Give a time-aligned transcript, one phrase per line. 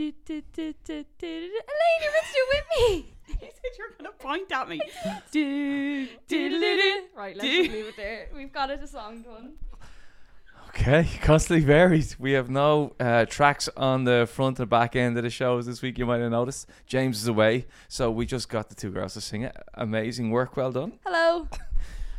[0.00, 1.26] do, do, do, do, do, do.
[1.26, 3.14] Elaine, you're meant to do it with me.
[3.30, 4.80] You said you were going to point at me.
[5.30, 7.02] do, do, do, do.
[7.14, 8.28] Right, let's just leave it there.
[8.34, 9.52] We've got it a song done.
[10.70, 12.16] Okay, constantly varied.
[12.18, 15.80] We have no uh, tracks on the front and back end of the shows this
[15.80, 15.96] week.
[15.96, 16.68] You might have noticed.
[16.86, 19.56] James is away, so we just got the two girls to sing it.
[19.74, 20.94] Amazing work, well done.
[21.04, 21.46] Hello.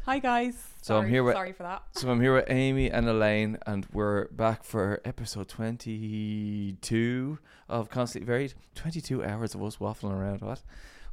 [0.05, 0.70] Hi, guys.
[0.83, 1.83] So I'm here with- Sorry for that.
[1.91, 7.37] So I'm here with Amy and Elaine, and we're back for episode 22
[7.69, 8.55] of Constantly Varied.
[8.73, 10.41] 22 hours of us waffling around.
[10.41, 10.63] What?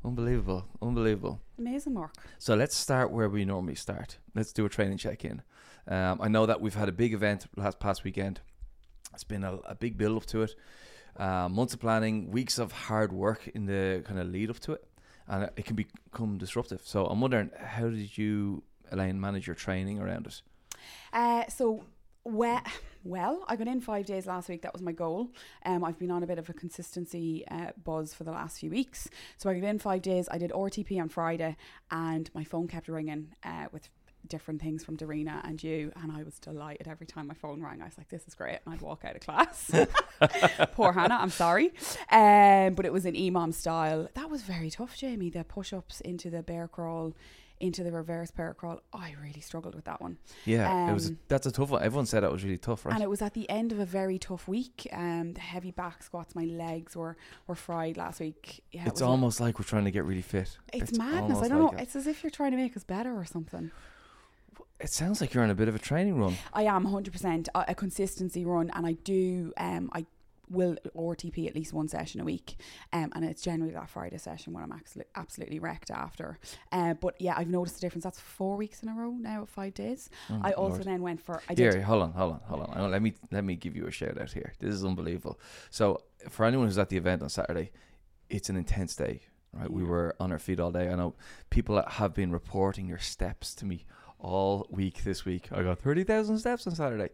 [0.02, 1.40] Unbelievable, unbelievable.
[1.58, 2.14] Amazing work.
[2.38, 4.16] So let's start where we normally start.
[4.34, 5.42] Let's do a training check in.
[5.86, 8.40] Um, I know that we've had a big event last past weekend.
[9.12, 10.54] It's been a, a big build up to it.
[11.16, 14.72] Uh, months of planning, weeks of hard work in the kind of lead up to
[14.72, 14.84] it,
[15.26, 16.80] and it can become disruptive.
[16.84, 18.62] So I'm wondering, how did you,
[18.92, 20.42] Elaine, manage your training around it?
[21.12, 21.84] Uh, so,
[22.24, 22.56] we-
[23.04, 24.62] well, I got in five days last week.
[24.62, 25.30] That was my goal.
[25.64, 28.70] Um, I've been on a bit of a consistency uh, buzz for the last few
[28.70, 29.08] weeks.
[29.38, 30.28] So I got in five days.
[30.30, 31.56] I did RTP on Friday,
[31.90, 33.88] and my phone kept ringing uh, with
[34.26, 37.80] different things from Darina and you, and I was delighted every time my phone rang.
[37.80, 39.70] I was like, "This is great," and I'd walk out of class.
[40.74, 41.72] Poor Hannah, I'm sorry,
[42.10, 44.08] um, but it was an EMOM style.
[44.14, 45.30] That was very tough, Jamie.
[45.30, 47.14] The push-ups into the bear crawl,
[47.60, 48.80] into the reverse bear crawl.
[48.92, 50.18] I really struggled with that one.
[50.44, 51.08] Yeah, it was.
[51.08, 51.82] Um, That's a tough one.
[51.82, 52.94] Everyone said it was really tough, right?
[52.94, 54.86] And it was at the end of a very tough week.
[54.92, 58.62] Um, the heavy back squats, my legs were, were fried last week.
[58.72, 60.56] Yeah, it's a- almost like we're trying to get really fit.
[60.72, 61.38] it's, madness.
[61.38, 61.78] I don't like know.
[61.78, 61.82] it.
[61.82, 63.70] It's as if you're trying to make us better or something.
[64.80, 66.34] It sounds like you're on a bit of a training run.
[66.52, 69.52] I am 100% a, a consistency run, and I do.
[69.56, 70.06] Um, I
[70.50, 72.56] will RTP at least one session a week,
[72.92, 76.38] um, and it's generally that Friday session when I'm absolutely absolutely wrecked after.
[76.72, 78.04] Uh, but yeah, I've noticed the difference.
[78.04, 80.10] That's four weeks in a row now, five days.
[80.30, 80.84] Oh, I also Lord.
[80.84, 81.42] then went for.
[81.48, 82.90] I did Here, hold on, hold on, hold on.
[82.90, 84.52] Let me let me give you a shout out here.
[84.58, 85.38] This is unbelievable.
[85.70, 87.70] So, for anyone who's at the event on Saturday,
[88.28, 89.22] it's an intense day.
[89.52, 90.90] Right, we were on our feet all day.
[90.90, 91.14] I know
[91.48, 93.86] people have been reporting your steps to me
[94.18, 95.48] all week this week.
[95.52, 97.10] I got thirty thousand steps on Saturday.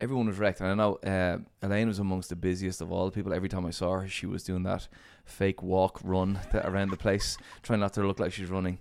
[0.00, 3.10] Everyone was wrecked, and I know uh, Elaine was amongst the busiest of all the
[3.10, 3.32] people.
[3.32, 4.86] Every time I saw her, she was doing that
[5.24, 8.78] fake walk, run around the place, trying not to look like she's running.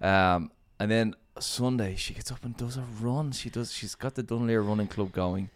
[0.00, 0.50] Um,
[0.80, 3.32] and then Sunday, she gets up and does a run.
[3.32, 3.72] She does.
[3.72, 5.50] She's got the Dunleer Running Club going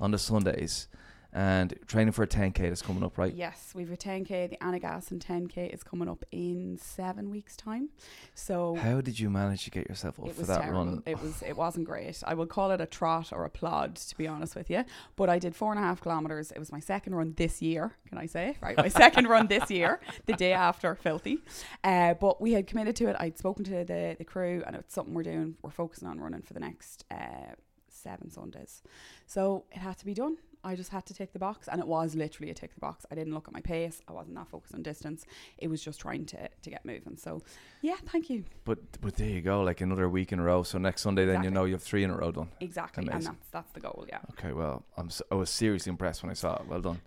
[0.00, 0.88] on the Sundays,
[1.36, 3.34] and training for a 10k that's coming up, right?
[3.34, 4.48] Yes, we've a 10k.
[4.48, 7.90] The Annagassan 10k is coming up in seven weeks' time.
[8.34, 10.78] So How did you manage to get yourself up for that terrible.
[10.86, 11.02] run?
[11.04, 12.22] It was it wasn't great.
[12.26, 14.84] I would call it a trot or a plod, to be honest with you.
[15.14, 16.52] But I did four and a half kilometers.
[16.52, 17.92] It was my second run this year.
[18.08, 18.76] Can I say right?
[18.78, 21.40] My second run this year, the day after Filthy.
[21.84, 23.16] Uh, but we had committed to it.
[23.20, 25.56] I'd spoken to the the crew, and it's something we're doing.
[25.60, 27.56] We're focusing on running for the next uh,
[27.90, 28.82] seven Sundays.
[29.26, 30.38] So it had to be done.
[30.66, 33.06] I just had to tick the box, and it was literally a tick the box.
[33.08, 34.02] I didn't look at my pace.
[34.08, 35.24] I wasn't that focused on distance.
[35.58, 37.16] It was just trying to to get moving.
[37.16, 37.42] So,
[37.82, 38.44] yeah, thank you.
[38.64, 40.64] But but there you go, like another week in a row.
[40.64, 42.48] So next Sunday, then you know you have three in a row done.
[42.60, 44.04] Exactly, and that's that's the goal.
[44.08, 44.18] Yeah.
[44.32, 46.66] Okay, well, I'm I was seriously impressed when I saw it.
[46.66, 47.00] Well done,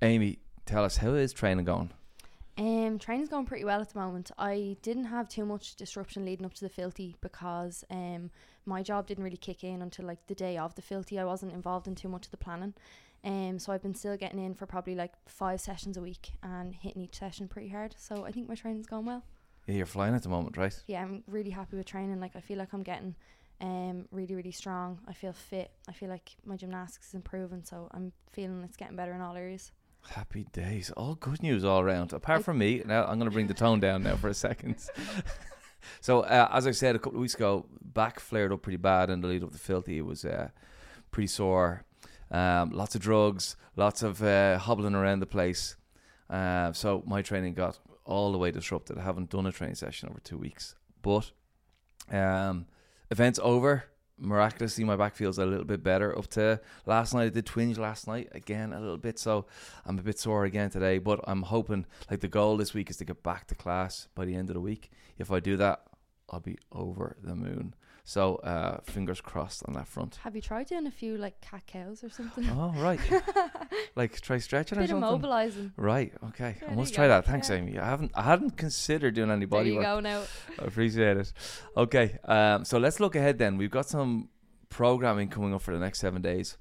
[0.00, 0.38] Amy.
[0.64, 1.90] Tell us how is training going?
[2.58, 4.30] Um, training's going pretty well at the moment.
[4.38, 8.30] I didn't have too much disruption leading up to the filthy because um
[8.66, 11.18] my job didn't really kick in until like the day of the filthy.
[11.18, 12.74] I wasn't involved in too much of the planning.
[13.24, 16.74] Um, so I've been still getting in for probably like five sessions a week and
[16.74, 17.94] hitting each session pretty hard.
[17.96, 19.24] So I think my training's going well.
[19.66, 20.76] Yeah, you're flying at the moment, right?
[20.86, 22.20] Yeah, I'm really happy with training.
[22.20, 23.14] Like I feel like I'm getting
[23.60, 25.00] um really really strong.
[25.08, 25.70] I feel fit.
[25.88, 27.62] I feel like my gymnastics is improving.
[27.64, 29.72] So I'm feeling it's getting better in all areas.
[30.10, 30.90] Happy days.
[30.90, 32.12] All good news all around.
[32.12, 34.76] Apart from me, now I'm going to bring the tone down now for a second.
[36.00, 39.10] so, uh, as I said a couple of weeks ago, back flared up pretty bad
[39.10, 39.98] in the lead up to filthy.
[39.98, 40.48] It was uh,
[41.10, 41.84] pretty sore.
[42.30, 45.76] Um, lots of drugs, lots of uh, hobbling around the place.
[46.28, 48.98] Uh, so my training got all the way disrupted.
[48.98, 50.74] I haven't done a training session over two weeks.
[51.02, 51.30] But
[52.10, 52.66] um,
[53.10, 53.84] event's over.
[54.22, 56.16] Miraculously, my back feels a little bit better.
[56.16, 59.46] Up to last night, I did twinge last night again a little bit, so
[59.84, 60.98] I'm a bit sore again today.
[60.98, 64.24] But I'm hoping, like the goal this week is to get back to class by
[64.24, 64.90] the end of the week.
[65.18, 65.82] If I do that,
[66.30, 67.74] I'll be over the moon.
[68.04, 70.16] So uh, fingers crossed on that front.
[70.24, 72.44] Have you tried doing a few like cat cows or something?
[72.50, 72.98] Oh right,
[73.96, 75.08] like try stretching or Bit of something.
[75.10, 75.72] mobilizing.
[75.76, 76.12] Right.
[76.30, 76.56] Okay.
[76.60, 77.10] Yeah, I must try go.
[77.10, 77.26] that.
[77.26, 77.56] Thanks, Yeah.
[77.56, 77.78] Amy.
[77.78, 78.10] I haven't.
[78.14, 79.84] I hadn't considered doing any There body you work.
[79.84, 80.22] go now.
[80.60, 81.32] I appreciate it.
[81.76, 83.56] Okay, um, so let's look ahead then.
[83.56, 84.28] We've got some
[84.68, 86.56] programming coming up for the next seven days.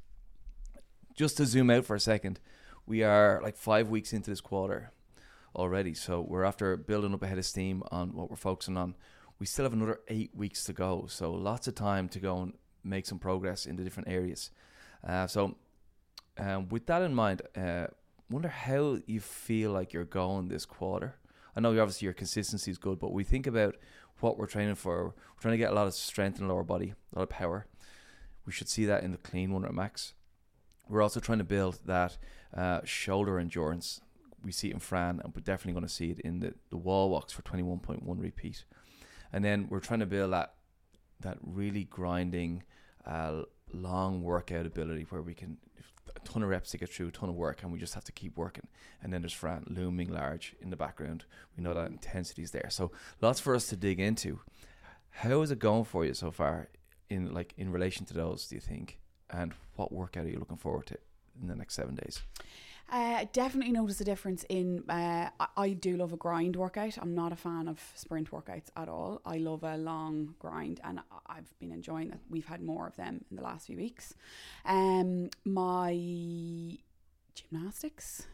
[1.15, 2.39] Just to zoom out for a second,
[2.85, 4.91] we are like five weeks into this quarter
[5.55, 5.93] already.
[5.95, 8.95] So we're after building up a head of steam on what we're focusing on.
[9.41, 11.07] We still have another eight weeks to go.
[11.09, 12.53] So lots of time to go and
[12.83, 14.51] make some progress in the different areas.
[15.03, 15.57] Uh, so
[16.37, 17.87] um, with that in mind, uh,
[18.29, 21.15] wonder how you feel like you're going this quarter.
[21.55, 23.77] I know obviously your consistency is good, but we think about
[24.19, 25.05] what we're training for.
[25.05, 27.29] We're trying to get a lot of strength in the lower body, a lot of
[27.29, 27.65] power.
[28.45, 30.13] We should see that in the clean one at max.
[30.87, 32.19] We're also trying to build that
[32.55, 34.01] uh, shoulder endurance.
[34.43, 36.77] We see it in Fran, and we're definitely going to see it in the, the
[36.77, 38.65] wall walks for 21.1 repeat.
[39.33, 40.55] And then we're trying to build that
[41.21, 42.63] that really grinding,
[43.05, 45.57] uh, long workout ability where we can
[46.15, 48.03] a ton of reps to get through, a ton of work, and we just have
[48.03, 48.67] to keep working.
[49.01, 51.25] And then there's Fran looming large in the background.
[51.55, 52.67] We know that intensity is there.
[52.69, 52.91] So
[53.21, 54.39] lots for us to dig into.
[55.09, 56.69] How is it going for you so far
[57.09, 58.99] in like in relation to those, do you think?
[59.29, 60.97] And what workout are you looking forward to
[61.41, 62.21] in the next seven days?
[62.91, 64.83] Uh, definitely notice a difference in.
[64.89, 66.97] Uh, I, I do love a grind workout.
[67.01, 69.21] I'm not a fan of sprint workouts at all.
[69.25, 72.19] I love a long grind, and I've been enjoying that.
[72.29, 74.13] We've had more of them in the last few weeks.
[74.65, 76.77] Um, my
[77.33, 78.27] gymnastics.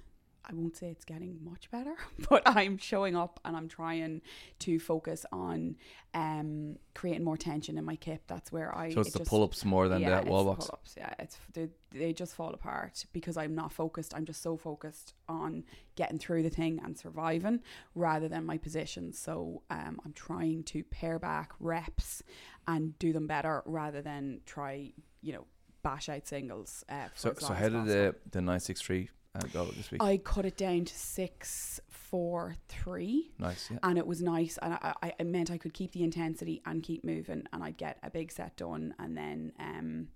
[0.49, 1.95] I won't say it's getting much better,
[2.29, 4.21] but I'm showing up and I'm trying
[4.59, 5.75] to focus on
[6.13, 8.23] um, creating more tension in my kip.
[8.27, 8.91] That's where I.
[8.91, 10.65] So it's it the just- pull ups more than yeah, the wall walks.
[10.67, 10.95] pull-ups.
[10.97, 14.13] Yeah, it's they, they just fall apart because I'm not focused.
[14.15, 15.65] I'm just so focused on
[15.95, 17.59] getting through the thing and surviving
[17.93, 19.11] rather than my position.
[19.11, 22.23] So um, I'm trying to pare back reps
[22.67, 25.45] and do them better rather than try, you know,
[25.83, 26.85] bash out singles.
[26.89, 30.01] Uh, for So so how did the the nine six three uh, go this week?
[30.03, 33.31] I cut it down to six, four, three.
[33.39, 33.79] nice, yeah.
[33.83, 36.81] and it was nice and I, I, it meant I could keep the intensity and
[36.83, 40.07] keep moving and I'd get a big set done and then um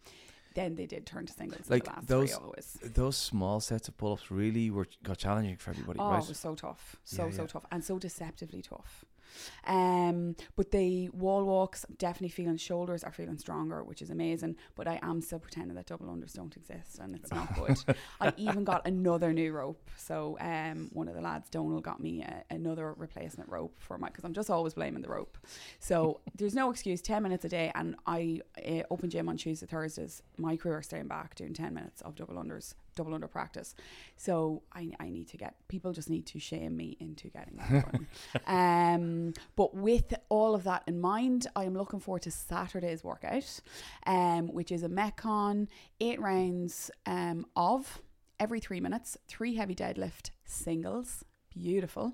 [0.54, 2.78] then they did turn to singles Like in the last those- three always.
[2.94, 6.22] Those small sets of pull ups really were got challenging for everybody, Oh, right?
[6.24, 7.48] it was so tough, so Yeah, so yeah.
[7.48, 9.06] tough, and so deceptively tough.
[9.66, 14.56] Um, but the wall walks, I'm definitely feeling shoulders are feeling stronger, which is amazing.
[14.76, 17.78] But I am still pretending that double unders don't exist, and it's not good.
[18.20, 19.90] I even got another new rope.
[19.96, 24.08] So um, one of the lads, Donal, got me a, another replacement rope for my
[24.08, 25.38] because I'm just always blaming the rope.
[25.80, 27.02] So there's no excuse.
[27.02, 30.22] Ten minutes a day, and I uh, open gym on Tuesday, Thursdays.
[30.38, 33.76] My crew are staying back doing ten minutes of double unders, double under practice.
[34.18, 37.92] So I, I need to get people just need to shame me into getting that
[37.92, 38.08] done.
[38.48, 43.60] um, but with all of that in mind, I am looking forward to Saturday's workout,
[44.06, 45.68] um, which is a Metcon
[46.00, 48.02] eight rounds um, of
[48.40, 51.24] every three minutes, three heavy deadlift singles.
[51.54, 52.14] Beautiful,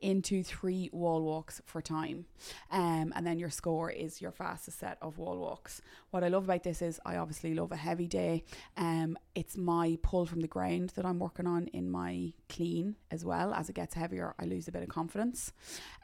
[0.00, 2.24] into three wall walks for time,
[2.70, 5.82] um, and then your score is your fastest set of wall walks.
[6.10, 8.44] What I love about this is I obviously love a heavy day.
[8.78, 13.26] Um, it's my pull from the ground that I'm working on in my clean as
[13.26, 13.52] well.
[13.52, 15.52] As it gets heavier, I lose a bit of confidence.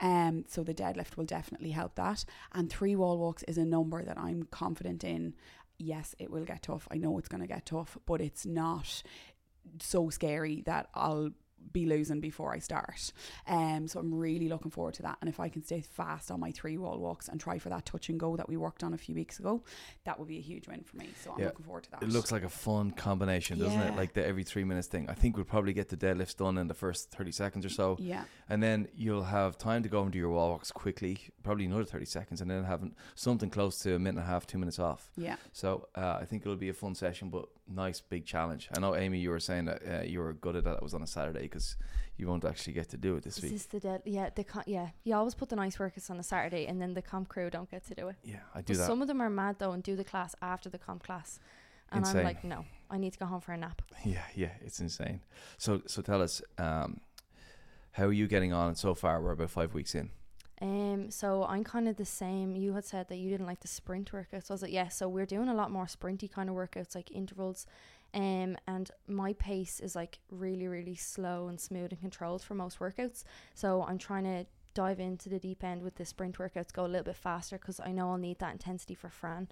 [0.03, 2.27] Um, so the deadlift will definitely help that.
[2.53, 5.35] And three wall walks is a number that I'm confident in.
[5.79, 6.87] Yes, it will get tough.
[6.91, 9.03] I know it's going to get tough, but it's not
[9.81, 11.31] so scary that I'll
[11.72, 13.12] be losing before I start.
[13.46, 15.19] Um, so I'm really looking forward to that.
[15.20, 17.87] And if I can stay fast on my three wall walks and try for that
[17.87, 19.62] touch and go that we worked on a few weeks ago,
[20.05, 21.08] that would be a huge win for me.
[21.22, 21.46] So I'm Yeah.
[21.46, 22.02] looking forward to that.
[22.02, 23.96] It looks like a fun combination, doesn't it?
[23.96, 25.08] Like the every three minutes thing.
[25.08, 27.96] I think we'll probably get the deadlifts done in the first 30 seconds or so.
[28.00, 31.64] yeah, And then you'll have time to go and do your wall walks quickly, probably
[31.66, 34.58] another 30 seconds, and then having something close to a minute and a half, two
[34.58, 35.11] minutes off.
[35.16, 35.37] yeah.
[35.52, 38.69] So uh, I think it'll be a fun session, but nice big challenge.
[38.76, 40.75] I know, Amy, you were saying that uh, you were good at that.
[40.76, 41.77] It was on a Saturday because
[42.17, 43.52] you won't actually get to do it this Is week.
[43.52, 44.02] this the dead?
[44.05, 44.88] Yeah, the yeah.
[45.05, 47.71] You always put the nice workouts on a Saturday, and then the comp crew don't
[47.71, 48.17] get to do it.
[48.25, 48.87] Yeah, I do But that.
[48.87, 51.38] some of them are mad though and do the class after the comp class,
[51.93, 52.19] and Insane.
[52.19, 53.83] I'm like, no, I need to go home for a nap.
[54.05, 55.21] Yeah, yeah, it's insane.
[55.57, 57.00] So, so tell us, um,
[57.93, 59.23] how are you getting on so far?
[59.23, 60.11] We're about five weeks in.
[60.61, 62.55] Um, so I'm kind of the same.
[62.55, 64.50] You had said that you didn't like the sprint workouts.
[64.50, 64.88] I was like, yeah.
[64.88, 67.67] So we're doing a lot more sprinty kind of workouts, like intervals.
[68.14, 72.78] Um, and my pace is like really, really slow and smooth and controlled for most
[72.78, 73.25] workouts.
[73.54, 76.87] So I'm trying to dive into the deep end with the sprint workouts, go a
[76.87, 79.49] little bit faster because I know I'll need that intensity for Fran.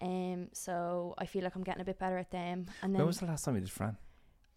[0.00, 2.66] Um, so I feel like I'm getting a bit better at them.
[2.82, 3.96] And then when was the last time you did Fran?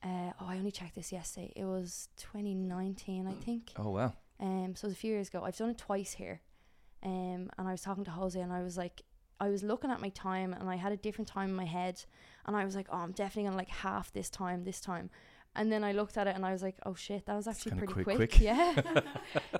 [0.04, 1.52] uh, oh, I only checked this yesterday.
[1.56, 3.72] It was 2019, I think.
[3.78, 5.44] Oh wow, Um, so it was a few years ago.
[5.44, 6.42] I've done it twice here.
[7.04, 9.02] Um, and I was talking to Jose, and I was like,
[9.44, 11.96] I was looking at my time, and I had a different time in my head,
[12.46, 15.10] and I was like, oh, I'm definitely gonna like half this time, this time.
[15.56, 17.74] And then I looked at it, and I was like, oh shit, that was actually
[17.78, 18.18] pretty quick, quick.
[18.18, 18.42] quick.
[18.42, 18.74] Yeah.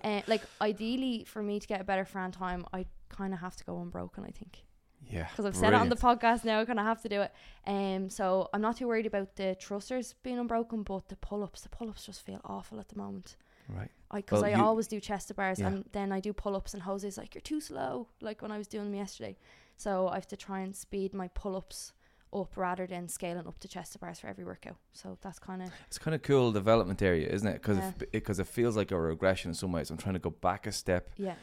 [0.04, 3.56] uh, like ideally, for me to get a better Fran time, I kind of have
[3.58, 4.24] to go unbroken.
[4.24, 4.64] I think
[5.10, 6.60] yeah, because I've said it on the podcast now.
[6.62, 7.32] I kind of have to do it.
[7.68, 11.62] Um, so I'm not too worried about the thrusters being unbroken, but the pull ups,
[11.62, 13.36] the pull ups just feel awful at the moment.
[13.70, 13.92] right.
[14.12, 15.68] I because Well, I always do chest to bars Yeah.
[15.68, 18.58] and then I do pull ups and Jose's like you're too slow like when I
[18.58, 19.36] was doing them yesterday.
[19.78, 21.94] So I have to try and speed my pull ups
[22.32, 24.78] up rather than scaling up to chest to bars for every workout.
[24.94, 27.54] So that's kind of It's kind of cool development area, isn't it?
[27.62, 27.92] Because Yeah.
[28.12, 29.90] because it feels like a regression in some ways.
[29.92, 31.36] I'm trying to go back a step yeah,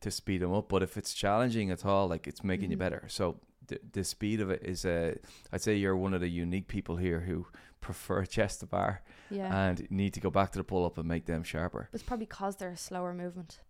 [0.00, 2.80] to speed them up, but if it's challenging at all, like it's making you Mhm.
[2.80, 3.04] better.
[3.08, 5.14] So the the speed of it is, uh,
[5.52, 7.46] I'd say you're one of the unique people here who
[7.80, 9.68] prefer chest to bar yeah.
[9.68, 11.88] and need to go back to the pull up and make them sharper.
[11.92, 13.60] it's probably because they're a slower movement.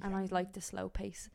[0.00, 1.28] and I like the slow pace.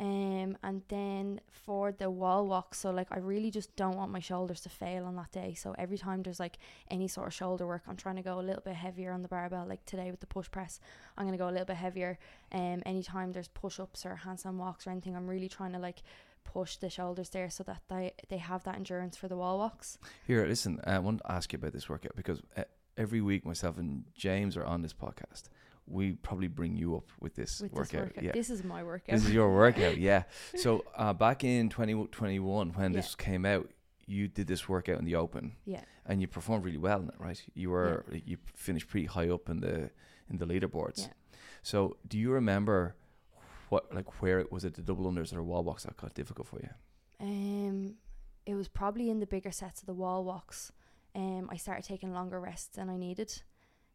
[0.00, 4.20] Um, and then for the wall walk, so like I really just don't want my
[4.20, 5.54] shoulders to fail on that day.
[5.54, 8.42] So every time there's like any sort of shoulder work, I'm trying to go a
[8.42, 9.66] little bit heavier on the barbell.
[9.66, 10.78] Like today with the push press,
[11.16, 12.18] I'm gonna go a little bit heavier.
[12.52, 16.02] Um, anytime there's push ups or handstand walks or anything, I'm really trying to like
[16.44, 19.98] push the shoulders there so that they they have that endurance for the wall walks.
[20.26, 22.62] Here, listen, I want to ask you about this workout because uh,
[22.96, 25.44] every week myself and James are on this podcast.
[25.90, 27.90] We probably bring you up with this With workout.
[27.90, 28.32] this workout, Yeah.
[28.32, 29.14] this is my workout.
[29.16, 30.24] This is your workout, yeah.
[30.56, 32.96] So uh, back in 2021, when Yeah.
[33.00, 33.70] this came out,
[34.06, 37.14] you did this workout in the open, yeah, and you performed really well in it,
[37.18, 37.42] right?
[37.54, 39.90] You were you finished pretty high up in the
[40.30, 40.98] in the leaderboards.
[41.08, 41.12] Yeah.
[41.62, 42.96] So do you remember
[43.68, 46.48] what like where it was it the double unders or wall walks that got difficult
[46.48, 46.70] for you?
[47.20, 47.96] Um,
[48.46, 50.72] it was probably in the bigger sets of the wall walks.
[51.14, 53.42] Um, I started taking longer rests than I needed.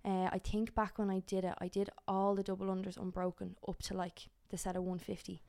[0.06, 3.56] Uh, I think back when I did it, I did all the double unders unbroken
[3.68, 5.42] up to like the set of 150.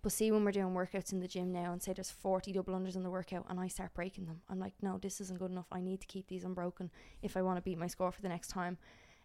[0.00, 2.74] But see, when we're doing workouts in the gym now, and say there's 40 double
[2.74, 5.50] unders in the workout, and I start breaking them, I'm like, no, this isn't good
[5.50, 5.66] enough.
[5.72, 8.28] I need to keep these unbroken if I want to beat my score for the
[8.28, 8.78] next time.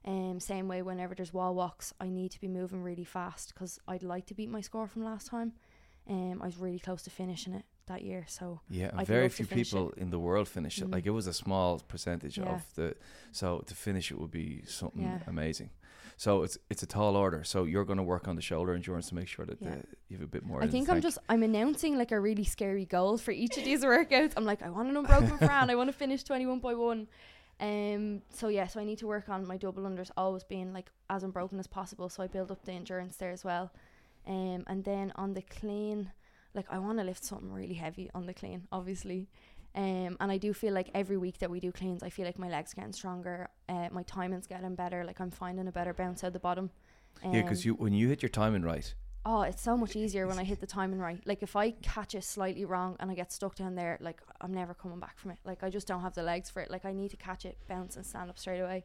[0.06, 3.80] Um, same way, whenever there's wall walks, I need to be moving really fast because
[3.88, 5.54] I'd like to beat my score from last time.
[6.10, 9.68] Um, I was really close to finishing it that year, so Yeah, very few finish
[9.68, 9.72] it.
[9.72, 10.88] people in the world finish it.
[10.90, 10.94] Mm.
[10.94, 12.56] Like it was a small percentage Yeah.
[12.56, 12.96] of the,
[13.32, 15.20] so to finish it would be something Yeah.
[15.28, 15.70] amazing.
[16.16, 17.44] So it's it's a tall order.
[17.44, 19.70] So you're going to work on the shoulder endurance to make sure that Yeah.
[19.76, 20.62] the, you have a bit more.
[20.64, 23.84] I think I'm just I'm announcing like a really scary goal for each of these
[23.94, 24.34] workouts.
[24.38, 25.70] I'm like I want an unbroken Fran.
[25.70, 27.08] I want to finish 21.1.
[27.60, 28.22] Um.
[28.30, 28.68] So yeah.
[28.68, 31.68] So I need to work on my double unders always being like as unbroken as
[31.68, 32.10] possible.
[32.10, 33.72] So I build up the endurance there as well.
[34.28, 34.64] Um.
[34.68, 36.12] And then on the clean,
[36.54, 39.28] like I want to lift something really heavy on the clean, obviously.
[39.76, 42.38] Um, and I do feel like every week that we do cleans, I feel like
[42.38, 43.50] my legs getting stronger.
[43.68, 45.04] Uh, my timing's getting better.
[45.04, 46.70] Like I'm finding a better bounce out the bottom.
[47.24, 48.94] yeah, because Um, you when you hit your timing right,
[49.26, 51.26] Oh, it's so much easier when I hit the timing right.
[51.26, 54.54] Like if I catch it slightly wrong and I get stuck down there, like I'm
[54.54, 55.38] never coming back from it.
[55.46, 56.70] Like I just don't have the legs for it.
[56.70, 58.84] Like I need to catch it, bounce and stand up straight away.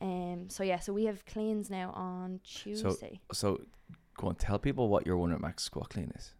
[0.00, 3.20] Um so yeah, so we have cleans now on Tuesday.
[3.32, 3.60] so
[4.16, 6.34] go on, tell people what your one at max squat clean is.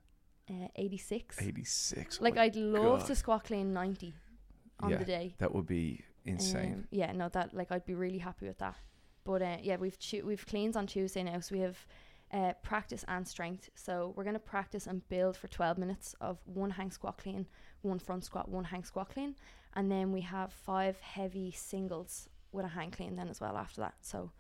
[0.51, 1.41] Uh, 86.
[1.43, 2.21] Eighty six.
[2.21, 3.07] Like I'd love God.
[3.09, 4.15] to squat clean 90
[4.81, 5.35] on Yeah, the day.
[5.39, 6.73] that would be insane.
[6.75, 8.77] Um, yeah, no, that like I'd be really happy with that.
[9.25, 11.79] But uh, yeah, we've tu- we've cleans on Tuesday now, so we have
[12.33, 13.71] uh, practice and strength.
[13.75, 17.47] So we're gonna practice and build for twelve minutes of one hang squat clean,
[17.83, 19.35] one front squat, one hang squat clean,
[19.75, 23.81] and then we have five heavy singles with a hang clean then as well after
[23.83, 23.95] that.
[24.01, 24.31] So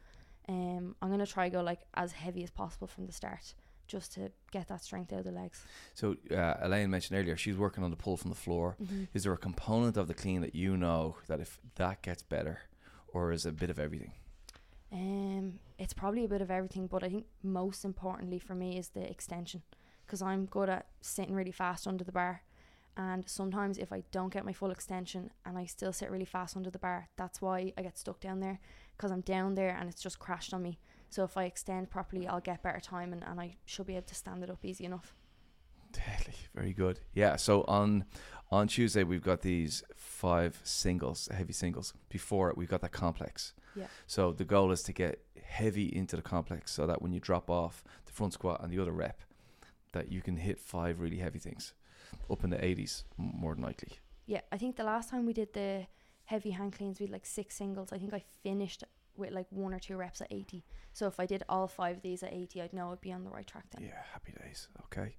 [0.49, 3.55] um, I'm gonna try go like as heavy as possible from the start,
[3.89, 5.65] just to get that strength out of the legs.
[5.95, 8.77] So uh, Elaine mentioned earlier she's working on the pull from the floor.
[8.81, 9.05] Mm-hmm.
[9.15, 12.61] Is there a component of the clean that you know that if that gets better,
[13.13, 14.13] or is it a bit of everything?
[14.93, 18.89] Um, it's probably a bit of everything, but I think most importantly for me is
[18.91, 19.63] the extension,
[20.07, 22.43] because I'm good at sitting really fast under the bar,
[22.97, 26.57] and sometimes if I don't get my full extension and I still sit really fast
[26.57, 28.61] under the bar, that's why I get stuck down there,
[28.97, 30.79] because I'm down there and it's just crashed on me.
[31.11, 34.07] So if I extend properly, I'll get better time and, and I should be able
[34.07, 35.15] to stand it up easy enough.
[35.93, 37.01] Deadly, very good.
[37.15, 37.37] Yeah.
[37.37, 38.05] So on
[38.51, 41.95] on Tuesday we've got these five singles, heavy singles.
[42.11, 43.55] Before it, we've got that complex.
[43.75, 43.87] Yeah.
[44.07, 47.49] So the goal is to get heavy into the complex, so that when you drop
[47.49, 49.23] off the front squat and the other rep,
[49.93, 51.73] that you can hit five really heavy things,
[52.31, 53.93] up in the eighties more than likely.
[54.27, 55.87] Yeah, I think the last time we did the
[56.25, 57.93] heavy hang cleans, we had like six singles.
[57.93, 58.85] I think I finished
[59.19, 60.65] with like one or two reps at 80.
[60.93, 63.25] So if I did all five of these at 80, I'd know I'd be on
[63.25, 63.87] the right track then.
[63.87, 64.69] Yeah, happy days.
[64.85, 65.15] Okay.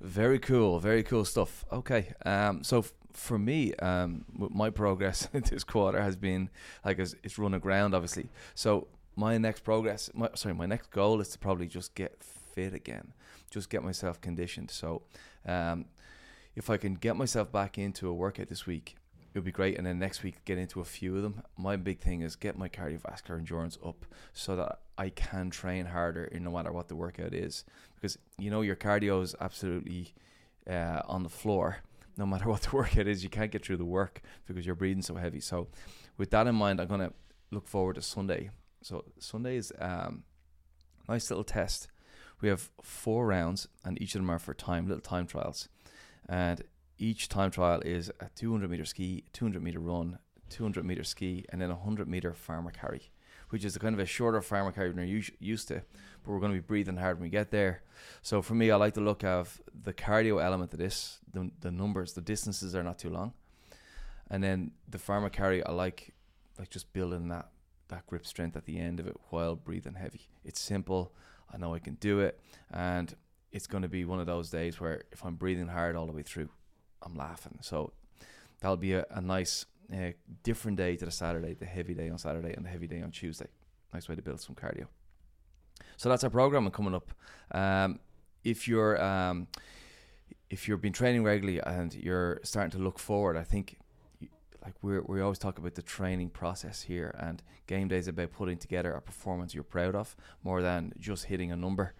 [0.00, 1.64] Very cool, very cool stuff.
[1.72, 6.50] Okay, um, so f- for me, um, my progress this quarter has been
[6.84, 8.28] like it's, it's run aground, obviously.
[8.54, 12.74] So my next progress, my, sorry, my next goal is to probably just get fit
[12.74, 13.12] again,
[13.50, 14.70] just get myself conditioned.
[14.70, 15.02] So,
[15.44, 15.86] um,
[16.54, 18.96] if I can get myself back into a workout this week,
[19.32, 19.76] it would be great.
[19.76, 21.42] And then next week, get into a few of them.
[21.56, 26.24] My big thing is get my cardiovascular endurance up so that I can train harder
[26.24, 27.64] in no matter what the workout is.
[27.94, 30.14] Because you know your cardio is absolutely
[30.68, 31.78] uh, on the floor.
[32.16, 35.02] No matter what the workout is, you can't get through the work because you're breathing
[35.02, 35.40] so heavy.
[35.40, 35.68] So,
[36.16, 37.12] with that in mind, I'm gonna
[37.50, 38.50] look forward to Sunday.
[38.82, 40.24] So Sunday is um,
[41.08, 41.88] nice little test.
[42.40, 45.68] We have four rounds, and each of them are for time, little time trials.
[46.28, 46.62] And
[46.98, 50.18] each time trial is a 200 meter ski, 200 meter run,
[50.50, 53.10] 200 meter ski, and then a 100 meter farmer carry,
[53.50, 55.82] which is a kind of a shorter farmer carry than you're used to.
[56.22, 57.82] But we're going to be breathing hard when we get there.
[58.22, 59.46] So for me, I like to look at
[59.84, 61.18] the cardio element of this.
[61.32, 63.32] The, the numbers, the distances are not too long,
[64.30, 66.14] and then the farmer carry, I like
[66.58, 67.48] like just building that
[67.88, 70.28] that grip strength at the end of it while breathing heavy.
[70.44, 71.12] It's simple.
[71.52, 72.38] I know I can do it,
[72.70, 73.14] and
[73.52, 76.12] it's going to be one of those days where if I'm breathing hard all the
[76.12, 76.50] way through,
[77.02, 77.58] I'm laughing.
[77.60, 77.92] So
[78.60, 80.10] that'll be a, a nice uh,
[80.42, 83.10] different day to the Saturday, the heavy day on Saturday and the heavy day on
[83.10, 83.48] Tuesday.
[83.92, 84.86] Nice way to build some cardio.
[85.96, 87.10] So that's our program coming up.
[87.52, 88.00] Um,
[88.44, 89.48] if you're um,
[90.50, 93.78] if you've been training regularly and you're starting to look forward, I think
[94.64, 98.32] like we we always talk about the training process here, and game day is about
[98.32, 101.94] putting together a performance you're proud of more than just hitting a number.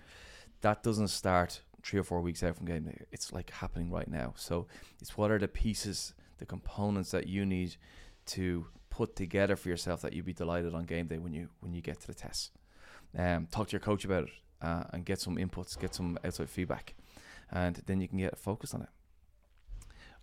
[0.61, 3.03] That doesn't start three or four weeks out from game day.
[3.13, 4.35] It's like happening right now.
[4.37, 4.67] So
[5.01, 7.77] it's what are the pieces, the components that you need
[8.27, 11.73] to put together for yourself that you'd be delighted on game day when you when
[11.73, 12.53] you get to the test.
[13.17, 14.31] Um, talk to your coach about it
[14.61, 16.95] uh, and get some inputs, get some outside feedback,
[17.51, 18.89] and then you can get focused on it.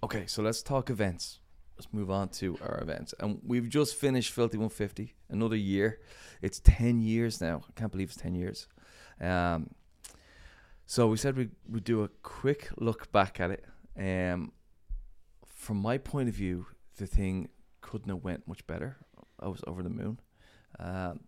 [0.04, 1.40] Okay, so let's talk events.
[1.78, 6.00] Let's move on to our events, and we've just finished Filthy 150, another year.
[6.42, 7.64] It's ten years now.
[7.68, 8.68] I can't believe it's ten years.
[9.20, 9.72] Um,
[10.86, 13.66] so we said we would do a quick look back at it.
[13.98, 14.52] Um,
[15.48, 17.50] from my point of view, the thing
[17.82, 18.98] couldn't have went much better.
[19.40, 20.20] I was over the moon.
[20.80, 21.22] Um,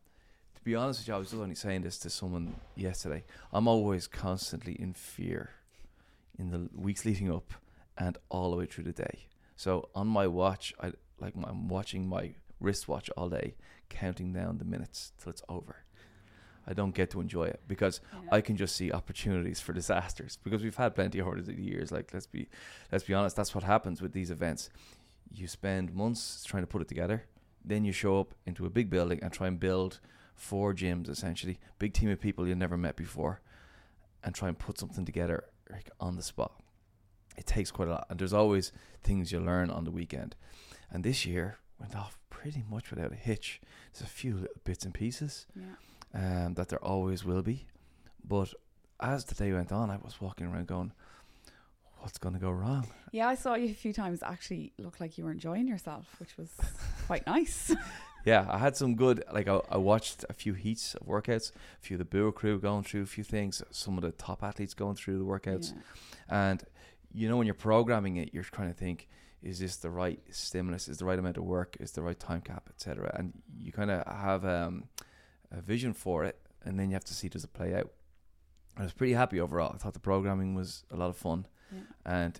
[0.56, 3.24] to be honest with you, I was only saying this to someone yesterday.
[3.52, 5.52] I'm always constantly in fear
[6.38, 7.54] in the weeks leading up
[7.98, 9.28] and all the way through the day.
[9.56, 13.56] So on my watch, I like I'm watching my wristwatch all day,
[13.90, 15.78] counting down the minutes till it's over.
[16.68, 20.64] I don't get to enjoy it because I can just see opportunities for disasters because
[20.64, 21.92] we've had plenty over the years.
[21.92, 22.50] Like let's be
[22.92, 24.70] let's be honest, that's what happens with these events.
[25.32, 27.24] You spend months trying to put it together,
[27.64, 30.00] then you show up into a big building and try and build
[30.36, 33.42] four gyms essentially, big team of people you've never met before,
[34.24, 36.52] and try and put something together like on the spot.
[37.38, 38.72] It takes quite a lot, and there's always
[39.04, 40.36] things you learn on the weekend.
[40.92, 43.62] And this year went off pretty much without a hitch.
[43.94, 45.64] There's a few little bits and pieces Yeah.
[46.14, 47.66] Um, that there always will be.
[48.24, 48.54] But
[49.00, 50.92] as the day went on, I was walking around going,
[52.00, 54.22] "What's going to go wrong?" Yeah, I saw you a few times.
[54.24, 56.52] Actually, looked like you were enjoying yourself, which was
[57.08, 57.74] quite nice.
[58.26, 59.24] Yeah, I had some good.
[59.32, 62.60] Like I, I watched a few heats of workouts, a few of the Bua crew
[62.60, 65.74] going through a few things, some of the top athletes going through the workouts,
[66.30, 66.50] Yeah.
[66.50, 66.64] and
[67.14, 69.08] you know when you're programming it, you're trying to think,
[69.42, 70.90] is this the right stimulus?
[70.90, 71.78] Is the right amount of work?
[71.80, 73.16] Is the right time cap, etc.
[73.18, 74.86] And you kind of have um,
[75.52, 77.90] a vision for it, and then you have to see does it play out.
[78.78, 79.72] I was pretty happy overall.
[79.74, 81.80] I thought the programming was a lot of fun, Yeah.
[82.06, 82.40] and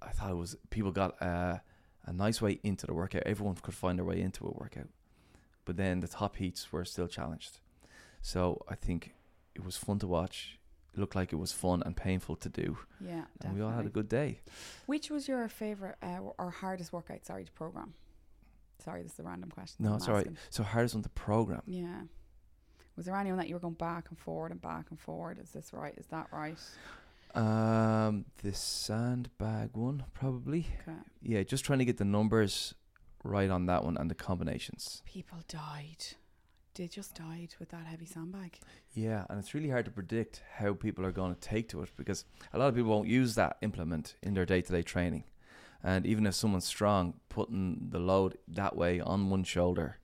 [0.00, 1.58] I thought it was people got uh,
[2.04, 3.22] a nice way into the workout.
[3.26, 4.88] Everyone could find their way into a workout,
[5.64, 7.58] but then the top heats were still challenged.
[8.22, 9.12] So I think
[9.54, 10.58] it was fun to watch.
[10.94, 13.84] It looked like it was fun and painful to do, Yeah, and we all had
[13.84, 14.40] a good day.
[14.86, 17.26] Which was your favorite uh, or hardest workout?
[17.26, 17.92] Sorry, to program.
[18.82, 19.84] Sorry, this is a random question.
[19.84, 20.28] No, it's all right.
[20.48, 21.62] So hardest one to program.
[21.66, 22.02] Yeah.
[22.96, 25.38] Was there anyone that you were going back and forward and back and forward?
[25.38, 25.94] Is this right?
[25.96, 26.56] Is that right?
[27.34, 30.66] Um, the sandbag one probably.
[30.80, 30.98] Okay.
[31.22, 32.74] Yeah, just trying to get the numbers
[33.22, 35.02] right on that one and the combinations.
[35.04, 36.04] People died.
[36.74, 38.58] They just died with that heavy sandbag.
[38.94, 41.90] Yeah, and it's really hard to predict how people are going to take to it
[41.96, 45.24] because a lot of people won't use that implement in their day to day training.
[45.82, 49.98] And even if someone's strong, putting the load that way on one shoulder,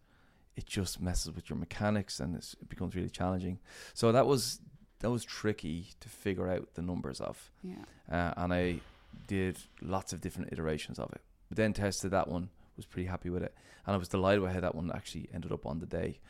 [0.56, 3.58] it just messes with your mechanics and it's, it becomes really challenging.
[3.94, 4.60] So that was
[5.00, 7.84] that was tricky to figure out the numbers of, Yeah.
[8.10, 8.80] uh, and I
[9.26, 11.20] did lots of different iterations of it.
[11.48, 13.52] But then tested that one, was pretty happy with it,
[13.84, 16.20] and I was delighted with how that one actually ended up on the day.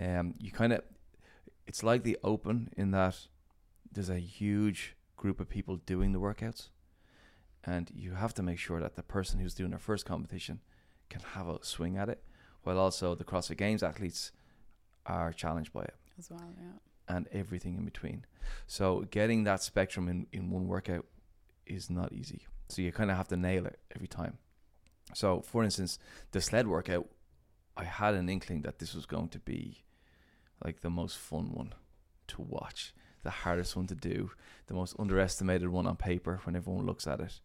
[0.00, 0.80] Um, you kind of,
[1.66, 3.18] it's like the open in that
[3.92, 6.70] there's a huge group of people doing the workouts,
[7.64, 10.60] and you have to make sure that the person who's doing their first competition
[11.10, 12.22] can have a swing at it,
[12.62, 14.32] while also the CrossFit Games athletes
[15.06, 17.16] are challenged by it As well, yeah.
[17.16, 18.24] and everything in between.
[18.66, 21.06] So getting that spectrum in, in one workout
[21.66, 22.46] is not easy.
[22.68, 24.38] So you kind of have to nail it every time.
[25.14, 25.98] So for instance,
[26.30, 27.08] the sled workout,
[27.76, 29.84] I had an inkling that this was going to be
[30.64, 31.74] like the most fun one
[32.28, 34.30] to watch, the hardest one to do,
[34.66, 37.40] the most underestimated one on paper when everyone looks at it.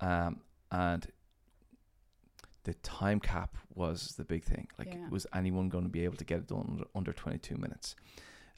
[0.00, 0.40] Um,
[0.70, 1.06] and
[2.64, 4.68] the time cap was the big thing.
[4.78, 5.08] Like, Yeah.
[5.08, 7.96] was anyone going to be able to get it done under, under 22 minutes?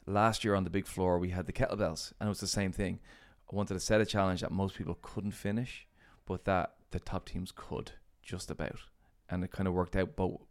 [0.05, 2.71] Last year on the big floor, we had the kettlebells, and it was the same
[2.73, 2.99] thing.
[3.51, 5.87] I wanted to set a challenge that most people couldn't finish,
[6.25, 8.79] but that the top teams could just about,
[9.29, 10.41] and it kind of worked out both.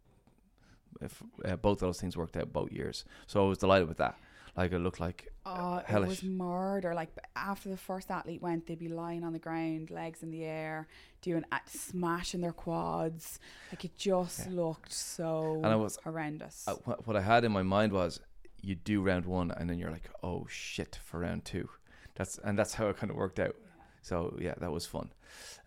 [1.01, 3.97] If uh, both of those things worked out both years, so I was delighted with
[3.97, 4.17] that.
[4.55, 6.93] Like it looked like Oh, it was murder.
[6.93, 10.45] Like after the first athlete went, they'd be lying on the ground, legs in the
[10.45, 10.87] air,
[11.21, 13.39] doing at smashing their quads.
[13.71, 14.51] Like it just Yeah.
[14.53, 16.67] looked so And I was- horrendous.
[16.67, 18.19] uh, what, what I had in my mind was
[18.61, 21.69] you do round one and then you're like, oh shit for round two.
[22.15, 23.55] That's and that's how it kind of worked out.
[24.01, 25.11] So yeah, that was fun.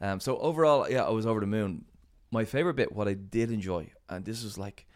[0.00, 1.86] Um, so overall, yeah, I was over the moon.
[2.30, 4.86] My favorite bit, what I did enjoy, and this was like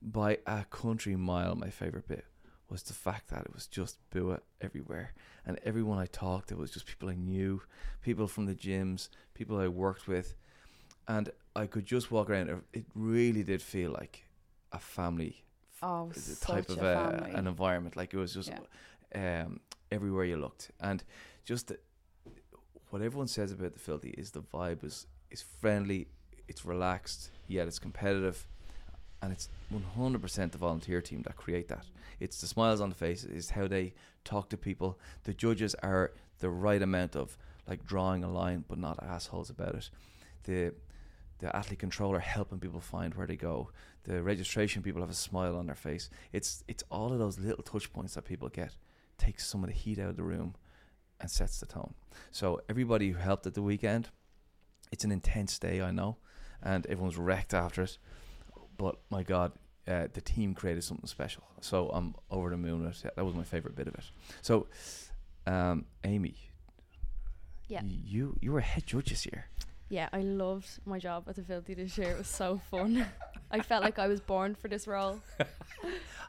[0.00, 2.24] by a country mile, my favorite bit
[2.72, 5.12] was the fact that it was just Bua everywhere,
[5.46, 7.60] and everyone I talked to was just people I knew,
[8.00, 10.34] people from the gyms, people I worked with,
[11.06, 12.48] and I could just walk around.
[12.72, 14.24] It- really did feel like
[14.72, 15.44] a family
[15.82, 17.30] oh, is a such type of a family.
[17.32, 17.94] an environment.
[17.94, 18.50] Like it was just
[19.14, 21.04] um, everywhere you looked, and
[21.44, 21.78] just the,
[22.88, 26.08] what everyone says about the filthy is the vibe is is friendly,
[26.48, 28.46] it's relaxed, yet it's competitive,
[29.22, 31.86] and it's one hundred percent the volunteer team that create that.
[32.20, 34.98] It's the smiles on the faces, it's how they talk to people.
[35.24, 39.74] The judges are the right amount of like drawing a line, but not assholes about
[39.76, 39.90] it.
[40.44, 40.74] The
[41.38, 43.70] the athlete controller helping people find where they go.
[44.04, 46.10] The registration people have a smile on their face.
[46.32, 48.76] It's it's all of those little touch points that people get
[49.18, 50.54] takes some of the heat out of the room
[51.20, 51.94] and sets the tone.
[52.32, 54.08] So everybody who helped at the weekend,
[54.90, 56.16] it's an intense day, I know,
[56.60, 57.98] and everyone's wrecked after it.
[58.76, 59.52] But my God,
[59.86, 61.42] uh, the team created something special.
[61.60, 63.14] So I'm over the moon with it.
[63.16, 64.04] That was my favorite bit of it.
[64.40, 64.66] So,
[65.46, 66.34] um, Amy,
[67.68, 67.82] Yeah.
[67.84, 69.46] you you were head judge this year.
[69.88, 72.10] Yeah, I loved my job at the Filthy this year.
[72.12, 73.06] It was so fun.
[73.50, 75.20] I felt like I was born for this role.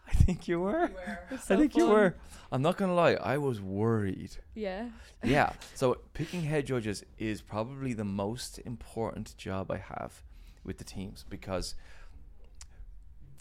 [0.06, 0.91] I think you were.
[1.32, 2.15] Was I so think you were.
[2.51, 3.13] I'm not gonna lie.
[3.13, 4.32] I was worried.
[4.53, 4.89] Yeah.
[5.23, 5.53] yeah.
[5.75, 10.21] So picking head judges is probably the most important job I have
[10.65, 11.75] with the teams because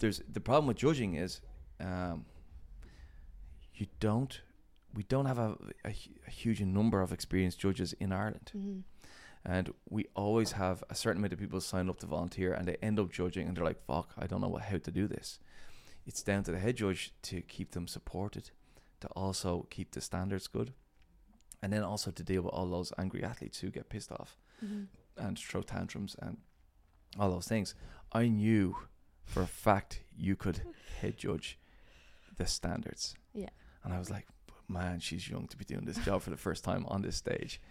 [0.03, 1.39] there's the problem with judging is
[1.79, 2.25] um,
[3.73, 4.41] you don't
[4.93, 5.95] we don't have a, a,
[6.27, 8.51] a huge number of experienced judges in Ireland.
[8.51, 8.79] Hmm
[9.45, 12.77] and we always have a certain amount of people sign up to volunteer and they
[12.81, 15.39] end up judging and they're like fuck I don't know what, how to do this.
[16.05, 18.51] It's down to the head judge to keep them supported
[18.99, 20.73] to also keep the standards good
[21.61, 24.83] and then also to deal with all those angry athletes who get pissed off hmm
[25.15, 26.37] and throw tantrums and
[27.19, 27.75] all those things.
[28.11, 28.75] I knew
[29.25, 30.61] for a fact you could
[31.01, 31.57] head judge
[32.37, 33.15] the standards.
[33.33, 33.49] Yeah.
[33.83, 34.27] And I was like,
[34.67, 37.61] man, she's young to be doing this job for the first time on this stage.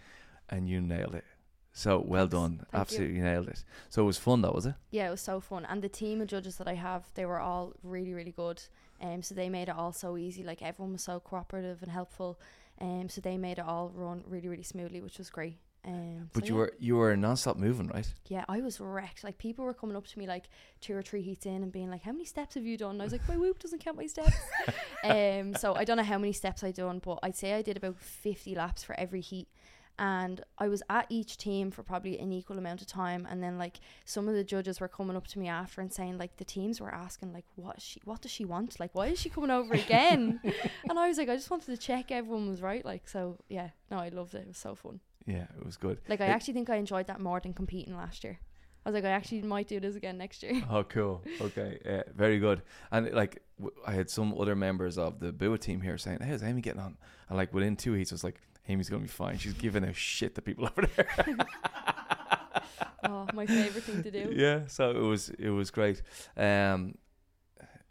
[0.49, 1.25] And you nailed it.
[1.71, 2.33] So well Thanks.
[2.33, 2.57] done.
[2.57, 2.79] Thank you.
[2.79, 3.63] Absolutely nailed it.
[3.89, 4.75] So it was fun though, was it?
[4.91, 5.65] Yeah, it was so fun.
[5.65, 8.61] And the team of judges that I have, they were all really, really good.
[9.01, 10.43] Um, so they made it all so easy.
[10.43, 12.39] Like everyone was so cooperative and helpful.
[12.79, 15.57] Um, so they made it all run really, really smoothly, which was great.
[15.85, 16.59] Um, But so you yeah.
[16.59, 18.11] were you were non-stop moving, right?
[18.27, 19.23] Yeah, I was wrecked.
[19.23, 21.89] Like people were coming up to me like two or three heats in and being
[21.89, 23.97] like, "How many steps have you done?" And I was like, "My whoop doesn't count
[23.97, 24.37] my steps."
[25.03, 27.75] um, so I don't know how many steps I done, but I'd say I did
[27.77, 29.47] about fifty laps for every heat.
[29.99, 33.59] And I was at each team for probably an equal amount of time, and then
[33.59, 36.45] like some of the judges were coming up to me after and saying like the
[36.45, 39.51] teams were asking like what she what does she want like why is she coming
[39.51, 40.39] over again
[40.89, 43.69] and I was like I just wanted to check everyone was right like so yeah
[43.91, 45.99] no I loved it it was so fun Yeah, it was good.
[46.09, 48.39] like I It- actually think I enjoyed that more than competing last year.
[48.85, 50.61] I was like, I actually might do this again next year.
[50.69, 51.23] Oh, cool.
[51.39, 52.61] Okay, yeah, very good.
[52.91, 56.27] And like, w- I had some other members of the Bua team here saying, "Hey,
[56.31, 56.97] how's Amy getting on?"
[57.29, 59.37] And like within two heats, I was like, "Amy's gonna be fine.
[59.37, 61.07] She's giving a shit to people over there."
[63.05, 64.33] oh, my favorite thing to do.
[64.35, 66.01] yeah, so it was it was great.
[66.35, 66.95] Um,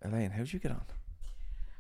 [0.03, 0.83] Elaine, how'd you get on?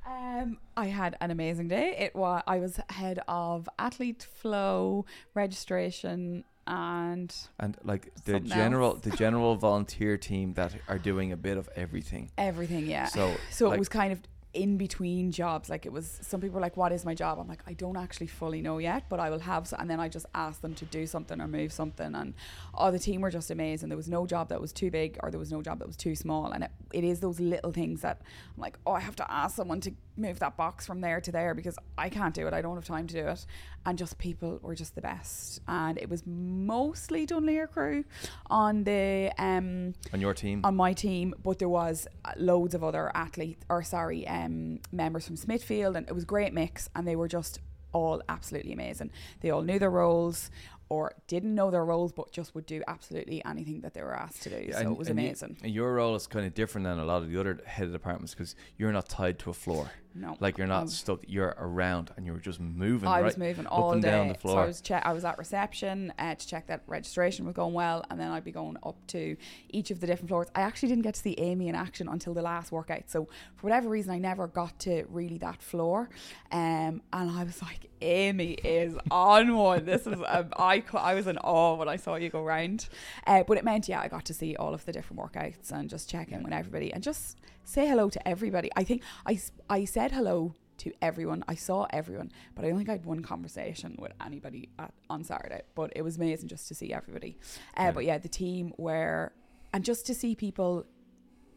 [0.07, 1.95] Um, I had an amazing day.
[1.99, 9.01] It was I was head of athlete flow registration and And like the general else.
[9.03, 12.31] the general volunteer team that are doing a bit of everything.
[12.38, 12.87] everything.
[12.87, 13.07] Yeah.
[13.07, 14.21] So So like- it was kind of
[14.55, 15.71] in between jobs.
[15.71, 17.97] Like it was, some people were like, "What is my job?" I'm like, "I don't
[17.97, 20.75] actually fully know yet, but I will have." s and then I just asked them
[20.75, 22.35] to do something or move something, and
[22.75, 23.88] oh, the team were just amazing.
[23.88, 25.97] There was no job that was too big or there was no job that was
[25.97, 28.17] too small, and it, it is those little things that
[28.57, 31.33] I'm like, "Oh, I have to ask someone to move that box from there to
[31.33, 32.53] there because I can't do it.
[32.53, 33.47] I don't have time to do it."
[33.87, 38.05] And just people were just the best, and it was mostly Dunleer crew
[38.49, 42.83] on the um on your team, on my team, but there was uh, loads of
[42.85, 46.88] other athletes, or sorry, um, Um, members from Smithfield, and it was a great mix,
[46.94, 47.61] and they were just
[47.92, 49.11] all absolutely amazing.
[49.40, 50.50] They all knew their roles,
[50.88, 54.42] or didn't know their roles, but just would do absolutely anything that they were asked
[54.42, 54.64] to do.
[54.68, 55.57] Yeah, so and- it was you- amazing.
[55.62, 57.92] and your role is kind of different than a lot of the other head of
[57.92, 59.90] departments because you're not tied to a floor.
[60.14, 60.37] No.
[60.40, 61.20] Like you're not Um, stuck.
[61.27, 63.09] You're around and you're just moving.
[63.09, 63.25] I right?
[63.25, 64.11] was moving all and day.
[64.11, 64.61] down the So floor.
[64.61, 68.05] I was che- I was at reception uh, to check that registration was going well,
[68.11, 69.37] and then I'd be going up to
[69.70, 70.48] each of the different floors.
[70.55, 73.11] I actually didn't get to see Amy in action until the last workout.
[73.11, 73.25] So
[73.57, 76.11] for whatever reason, I never got to really that floor.
[76.51, 79.85] Um, and I was like, Amy is on one.
[79.85, 82.88] This is um, I I was in awe when I saw you go round.
[83.27, 85.88] Uh, but it meant yeah, I got to see all of the different workouts and
[85.88, 88.70] just check in with everybody and just say hello to everybody.
[88.75, 89.38] I think I
[89.70, 91.45] I said hello to everyone.
[91.47, 95.23] I saw everyone, but I don't think I had one conversation with anybody at, on
[95.23, 95.61] Saturday.
[95.77, 97.38] But it was amazing just to see everybody.
[97.79, 97.91] Uh, Yeah.
[97.93, 99.33] But yeah, the team were,
[99.73, 100.87] and just to see people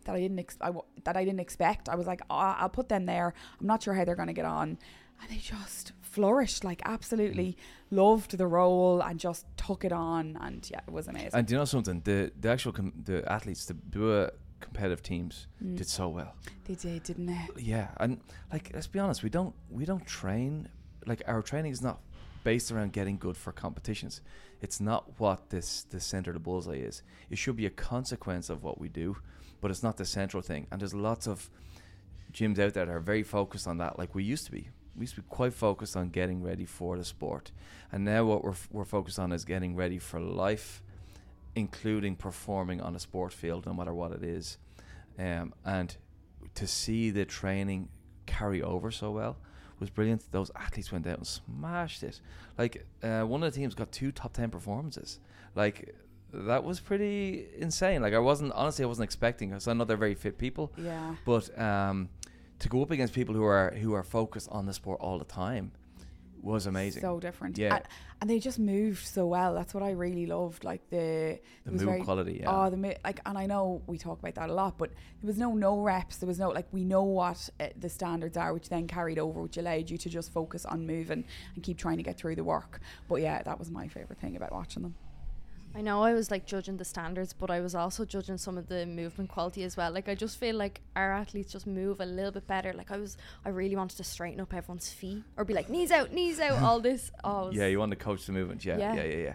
[0.04, 1.90] that I didn't ex- I w- that I didn't expect.
[1.90, 3.34] I was like, oh, I'll put them there.
[3.60, 4.78] I'm not sure how they're going to get on,
[5.22, 6.64] and they just flourished.
[6.64, 7.58] Like absolutely
[7.90, 10.38] loved the role and just took it on.
[10.40, 11.32] And yeah, it was amazing.
[11.34, 12.02] And do you know something?
[12.04, 15.78] The the actual com- the athletes, the BUA competitive teams Mm.
[15.78, 16.36] did so well.
[16.66, 17.48] they did, didn't they?
[17.58, 18.20] Yeah, and
[18.52, 20.70] like let's be honest, we don't we don't train
[21.06, 22.00] like our training is not
[22.44, 24.22] based around getting good for competitions.
[24.62, 27.04] It's not what this the center of the bullseye is.
[27.30, 29.18] It should be a consequence of what we do,
[29.62, 30.68] but it's not the central thing.
[30.72, 31.50] And there's lots of
[32.34, 34.70] gyms out there that are very focused on that, like we used to be.
[34.96, 37.52] We used to be quite focused on getting ready for the sport,
[37.92, 40.82] and now what we're f- we're focused on is getting ready for life,
[41.56, 44.58] including performing on a sport field, no matter what it is.
[45.18, 45.96] Um, and
[46.56, 47.90] to see the training
[48.26, 49.38] carry over so well
[49.80, 50.24] was brilliant.
[50.32, 52.20] Those athletes went out and smashed it.
[52.58, 55.20] Like uh, one of the teams got two top ten performances.
[55.56, 55.96] Like
[56.34, 58.02] that was pretty insane.
[58.02, 61.16] Like I wasn't honestly I wasn't expecting because I know they're very fit people, Yeah.
[61.26, 62.10] but um,
[62.60, 65.26] to go up against people who are who are focused on the sport all the
[65.26, 65.72] time
[66.46, 67.02] was amazing.
[67.02, 67.58] So different.
[67.58, 67.76] Yeah.
[67.76, 67.84] And,
[68.22, 69.54] and they just moved so well.
[69.54, 70.64] That's what I really loved.
[70.64, 72.66] Like the the move very- quality, yeah.
[72.66, 75.38] Oh, the like, and I know we talk about that a lot, but there was
[75.38, 76.18] no no reps.
[76.18, 79.42] There was no like we know what uh, the standards are, which then carried over,
[79.42, 82.44] which allowed you to just focus on moving and keep trying to get through the
[82.44, 82.80] work.
[83.10, 84.96] But yeah, that was my favorite thing about watching them.
[85.76, 88.68] I know I was like judging the standards, but I was also judging some of
[88.68, 89.92] the movement quality as well.
[89.92, 92.72] Like I just feel like our athletes just move a little bit better.
[92.72, 95.92] Like I was, I really wanted to straighten up everyone's feet or be like knees
[95.92, 97.12] out, knees out, all this.
[97.26, 98.64] Oh, Yeah, you want to coach the movement.
[98.64, 99.04] Yeah, yeah, Yeah.
[99.04, 99.34] yeah, yeah.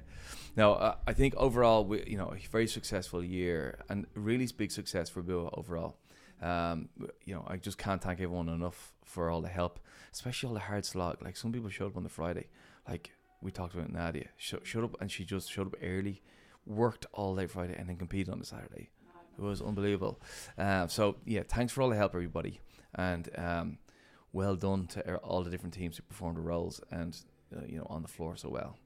[0.57, 4.71] Now, uh, I think overall, we, you know, a very successful year and really big
[4.71, 5.99] success for Bua overall.
[6.41, 6.89] Um,
[7.27, 9.79] you know, I just can't thank everyone enough for all the help,
[10.13, 11.23] especially all the hard slog.
[11.23, 12.47] Like some people showed up on the Friday,
[12.89, 13.11] like
[13.43, 16.23] we talked about Nadia, sh- showed up and she just showed up early,
[16.67, 18.91] worked all day Friday, and then competed on the Saturday.
[19.39, 20.21] It was unbelievable.
[20.59, 22.61] Um, so yeah, thanks for all the help, everybody,
[22.95, 23.79] and um,
[24.33, 27.17] well done to er- all the different teams who performed the roles and
[27.57, 28.77] uh, you know on the floor so well.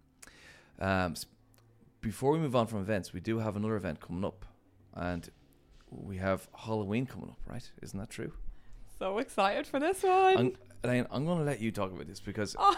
[0.78, 1.14] Um,
[2.00, 4.44] before we move on from events, we do have another event coming up,
[4.94, 5.28] and
[5.90, 7.68] we have Halloween coming up, right?
[7.82, 8.32] Isn't that true?
[8.98, 10.36] So excited for this one.
[10.38, 10.52] I'm,
[10.84, 12.76] Elaine, I'm going to let you talk about this because Oh.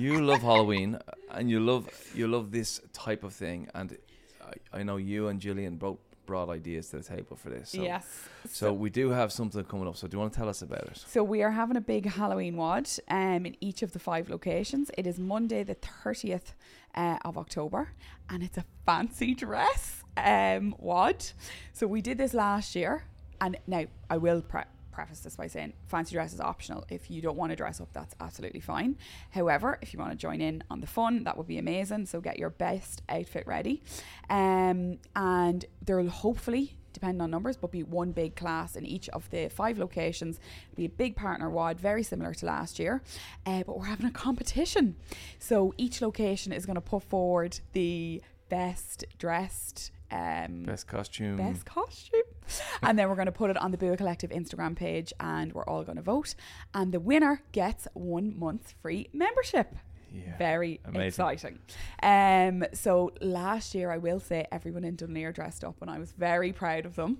[0.00, 0.98] You love Halloween
[1.30, 3.96] and you love you love this type of thing, and
[4.42, 7.70] I, I know you and Gillian both brought ideas to the table for this.
[7.70, 8.06] So, yes.
[8.48, 9.96] So we do have something coming up.
[9.96, 11.04] So do you want to tell us about it?
[11.08, 14.92] So we are having a big Halloween wad um, in each of the five locations.
[14.96, 16.52] It is Monday the 30th
[16.94, 17.90] uh, of October
[18.28, 21.26] and it's a fancy dress um, wad.
[21.72, 23.06] So we did this last year
[23.40, 26.84] and now I will pre- preface this by saying fancy dress is optional.
[26.88, 28.96] If you don't want to dress up, that's absolutely fine.
[29.30, 32.06] However, if you want to join in on the fun, that would be amazing.
[32.06, 33.82] So get your best outfit ready.
[34.28, 39.08] Um, and there will hopefully depending on numbers, but be one big class in each
[39.10, 40.40] of the five locations.
[40.72, 43.00] It'll be a big partner wad, very similar to last year.
[43.46, 44.96] Uh, but we're having a competition.
[45.38, 49.92] So each location is going to put forward the best dressed.
[50.10, 51.36] Um, Best costume.
[51.36, 52.22] best costume.
[52.82, 55.64] and then we're going to put it on the Bua Collective Instagram page and we're
[55.64, 56.34] all going to vote.
[56.74, 59.74] And the winner gets one month free membership.
[60.12, 60.36] Yeah.
[60.38, 61.06] Very Amazing.
[61.26, 61.58] exciting.
[62.02, 66.12] Um, so last year, I will say everyone in Dunleer dressed up, and I was
[66.12, 67.18] very proud of them.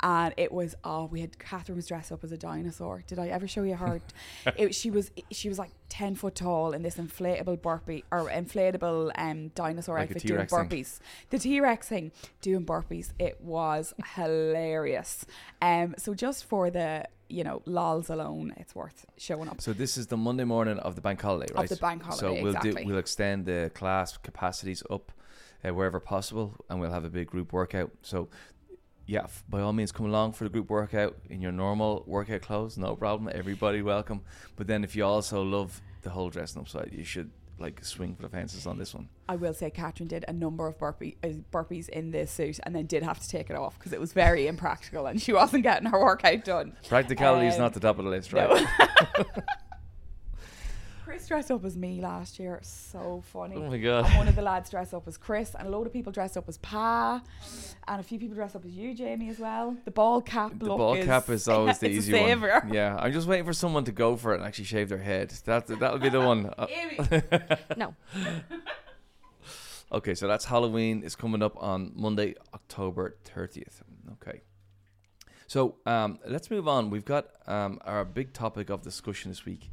[0.00, 3.04] And it was oh, we had Catherine was dressed up as a dinosaur.
[3.06, 4.00] Did I ever show you her?
[4.56, 9.10] it, she was she was like ten foot tall in this inflatable burpee or inflatable
[9.16, 10.58] um dinosaur Like outfit doing thing.
[10.58, 10.98] burpees.
[11.30, 13.12] The T Rex thing doing burpees.
[13.18, 15.24] It was hilarious.
[15.60, 19.60] Um, so just for the you know lols alone, it's worth showing up.
[19.60, 21.64] So this is the Monday morning of the bank holiday, right?
[21.64, 22.20] Of the bank holiday.
[22.20, 22.82] So we'll exactly.
[22.82, 25.10] do we'll extend the class capacities up
[25.64, 27.90] uh, wherever possible, and we'll have a big group workout.
[28.02, 28.28] So
[29.06, 32.42] yeah, f- by all means, come along for the group workout in your normal workout
[32.42, 33.30] clothes, no problem.
[33.34, 34.20] Everybody welcome.
[34.56, 37.30] But then if you also love the whole dressing up side, you should
[37.62, 39.08] like swing for the fences on this one.
[39.28, 42.74] I will say Catherine did a number of burpee, uh, burpees in this suit and
[42.74, 45.62] then did have to take it off because it was very impractical and she wasn't
[45.62, 46.76] getting her workout done.
[46.88, 48.58] Practicality is Um, not the top of the list, no.
[51.12, 51.18] right?
[51.18, 52.58] Chris dressed up as me last year.
[52.62, 53.56] So funny.
[53.56, 54.06] Oh my god.
[54.06, 56.36] And one of the lads dressed up as Chris, and a load of people dressed
[56.36, 57.22] up as Pa,
[57.86, 59.76] and a few people dressed up as you, Jamie, as well.
[59.84, 62.72] The ball cap The look ball is, cap is always the it's a easy one.
[62.72, 65.30] Yeah, I'm just waiting for someone to go for it and actually shave their head.
[65.44, 66.50] That that'll be the one.
[66.58, 66.66] Uh,
[67.76, 67.94] No.
[69.90, 71.02] Okay, so that's Halloween.
[71.04, 73.82] It's coming up on Monday, October 30th.
[74.12, 74.42] Okay.
[75.46, 76.90] So um, let's move on.
[76.90, 79.70] We've got um, our big topic of discussion this week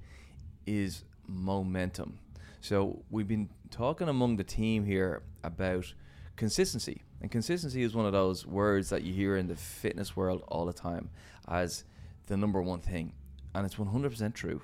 [0.65, 2.19] is momentum.
[2.61, 5.93] So we've been talking among the team here about
[6.35, 7.03] consistency.
[7.21, 10.65] And consistency is one of those words that you hear in the fitness world all
[10.65, 11.09] the time
[11.47, 11.83] as
[12.27, 13.13] the number one thing.
[13.53, 14.61] And it's 100% true.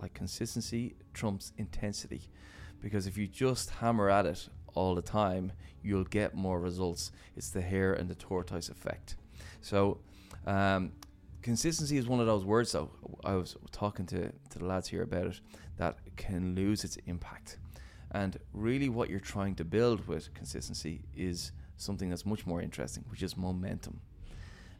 [0.00, 2.22] Like consistency trumps intensity.
[2.80, 7.10] Because if you just hammer at it all the time, you'll get more results.
[7.36, 9.16] It's the hare and the tortoise effect.
[9.60, 9.98] So,
[10.46, 10.92] um,
[11.42, 12.90] consistency is one of those words, though.
[13.24, 15.40] I was talking to, to the lads here about it
[15.76, 17.58] that can lose its impact.
[18.10, 23.04] And really, what you're trying to build with consistency is something that's much more interesting,
[23.08, 24.00] which is momentum.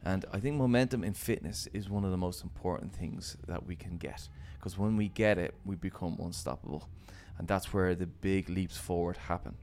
[0.05, 3.77] And I think momentum in fitness is one of the most important things that we
[3.77, 6.89] can get because when we get it, we become unstoppable.
[7.39, 9.57] And that's where the big leaps forward happen.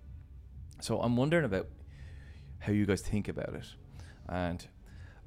[0.82, 1.68] So I'm wondering about
[2.60, 3.66] how you guys think about it.
[4.28, 4.66] And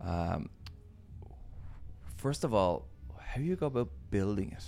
[0.00, 0.50] um,
[2.18, 2.86] first of all,
[3.18, 4.64] how do you go about building it.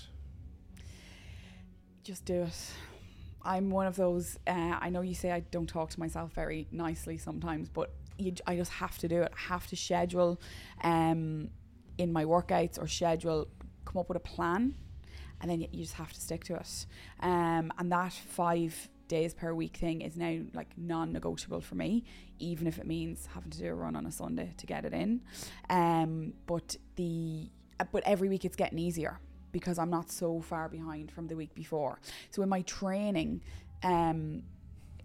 [2.03, 2.71] Just do it.
[3.43, 4.39] I'm one of those.
[4.47, 8.35] Uh, I know you say I don't talk to myself very nicely sometimes, but you,
[8.47, 9.33] I just have to do it.
[9.35, 10.41] I have to schedule
[10.83, 11.49] um,
[11.99, 13.49] in my workouts or schedule,
[13.85, 14.75] come up with a plan,
[15.41, 16.87] and then you, you just have to stick to it.
[17.21, 22.05] Um, and that five days per week thing is now like non-negotiable for me,
[22.39, 24.95] even if it means having to do a run on a Sunday to get it
[24.95, 25.21] in.
[25.69, 29.21] Um, but the uh, but every week it's getting easier
[29.53, 32.01] because I'm not so far behind from the week before.
[32.31, 33.43] So in my training,
[33.83, 34.45] um,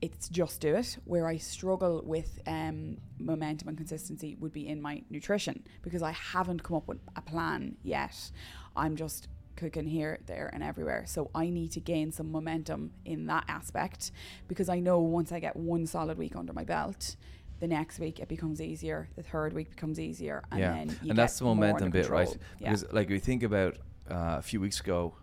[0.02, 0.98] it's just do it.
[1.06, 6.12] Where I struggle with um, momentum and consistency would be in my nutrition because I
[6.12, 8.32] haven't come up with a plan yet.
[8.76, 11.06] I'm just cooking here, there, and everywhere.
[11.08, 14.12] So I need to gain some momentum in that aspect
[14.48, 17.16] because I know once I get one solid week under my belt.
[17.60, 19.08] The next week it becomes easier.
[19.16, 22.28] The third week becomes easier, and yeah, then you and that's the momentum bit, right?
[22.28, 22.46] control.
[22.60, 22.72] Yeah.
[22.72, 23.78] Because like we think about
[24.12, 25.16] uh, a few weeks ago,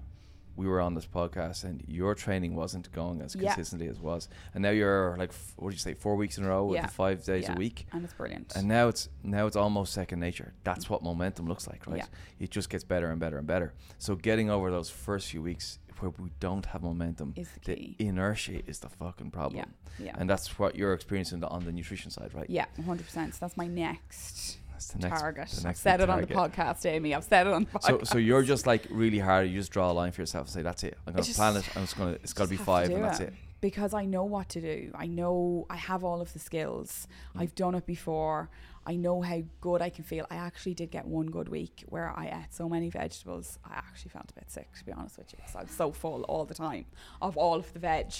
[0.56, 3.54] we were on this podcast, and your training wasn't going as Yeah.
[3.54, 6.44] consistently as was, and now you're like, f- what did you say, four weeks in
[6.44, 6.86] a row with Yeah.
[6.86, 7.54] the five days Yeah.
[7.54, 8.54] a week, and it's brilliant.
[8.56, 10.52] and now it's now it's almost second nature.
[10.64, 12.08] That's what momentum looks like, right?
[12.38, 13.72] It just gets better and better and better.
[13.98, 18.06] So getting over those first few weeks where we don't have momentum, is the the
[18.08, 19.64] inertia is the fucking problem,
[19.98, 20.16] Yeah, yeah.
[20.18, 22.50] and that's what you're experiencing on the nutrition side, right?
[22.50, 23.34] yeah, one hundred percent.
[23.34, 25.48] So that's my next, the next target.
[25.48, 27.14] the I've said it on the podcast, Amy.
[27.14, 28.06] I've said it on the So, podcast.
[28.08, 29.48] so you're just like really hard.
[29.48, 30.98] You just draw a line for yourself and say, "That's it.
[31.06, 31.64] I'm gonna plan it.
[31.76, 32.12] I'm just gonna.
[32.22, 33.28] It's gotta be just to five, and that's it.
[33.28, 34.90] it." because I know what to do.
[34.94, 37.06] I know I have all of the skills.
[37.36, 37.42] Mm.
[37.42, 38.50] I've done it before.
[38.84, 40.26] I know how good I can feel.
[40.30, 43.58] I actually did get one good week where I ate so many vegetables.
[43.64, 45.92] I actually felt a bit sick, to be honest with you, because I was so
[45.92, 46.86] full all the time
[47.20, 48.12] of all of the veg.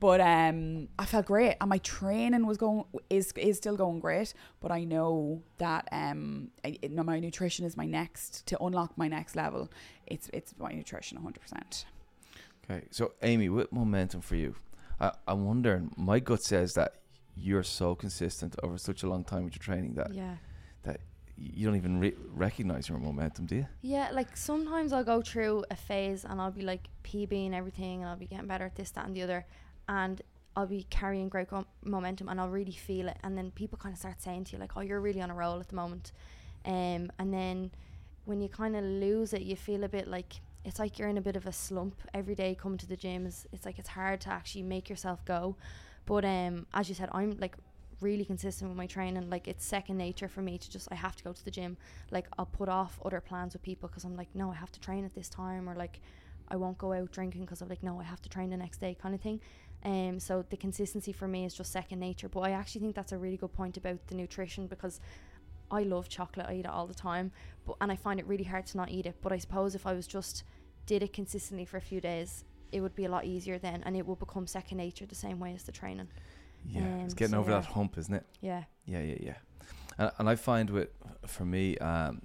[0.00, 4.34] But um, I felt great, and my training was going is is still going great.
[4.60, 9.08] But I know that um, I, it- my nutrition is my next to unlock my
[9.08, 9.70] next level.
[10.06, 11.86] It's it's my nutrition, hundred percent.
[12.64, 12.86] Okay.
[12.90, 14.54] So, Amy, with momentum for you,
[15.00, 15.92] I, I'm wondering.
[15.96, 16.94] My gut says that
[17.40, 20.36] you're so consistent over such a long time with your training that Yeah.
[21.42, 22.14] you don't even re-
[22.46, 23.66] recognize your momentum, do you?
[23.80, 28.02] Yeah, like sometimes I'll go through a phase and I'll be like PB and everything,
[28.02, 29.46] and I'll be getting better at this, that, and the other,
[29.88, 30.20] and
[30.54, 33.16] I'll be carrying great com- momentum, and I'll really feel it.
[33.22, 35.34] And then people kind of start saying to you like, "Oh, you're really on a
[35.34, 36.12] roll at the moment,"
[36.66, 37.70] um, and then
[38.26, 41.16] when you kind of lose it, you feel a bit like it's like you're in
[41.16, 42.54] a bit of a slump every day.
[42.54, 45.56] Coming to the gym is it's like it's hard to actually make yourself go,
[46.10, 47.54] but um, as you said, I'm like
[48.00, 49.30] really consistent with my training.
[49.30, 51.76] Like it's second nature for me to just I have to go to the gym
[52.10, 54.80] like I'll put off other plans with people because I'm like, no, I have to
[54.80, 56.00] train at this time, or like
[56.48, 58.78] I won't go out drinking because I'm like, no, I have to train the next
[58.78, 59.40] day, kind of thing.
[59.84, 62.28] Um, so the consistency for me is just second nature.
[62.28, 64.98] But I actually think that's a really good point about the nutrition because
[65.70, 66.46] I love chocolate.
[66.48, 67.30] I eat it all the time,
[67.64, 69.14] but and I find it really hard to not eat it.
[69.22, 70.42] But I suppose if I was just
[70.86, 73.96] did it consistently for a few days, it would be a lot easier then, and
[73.96, 76.08] it will become second nature the same way as the training.
[76.66, 76.80] Yeah.
[77.04, 77.60] it's Um, getting so over yeah.
[77.60, 78.26] that hump, isn't it?
[78.40, 79.34] Yeah, Yeah, yeah, yeah.
[79.98, 80.88] And, and I find with
[81.26, 82.22] for me, um,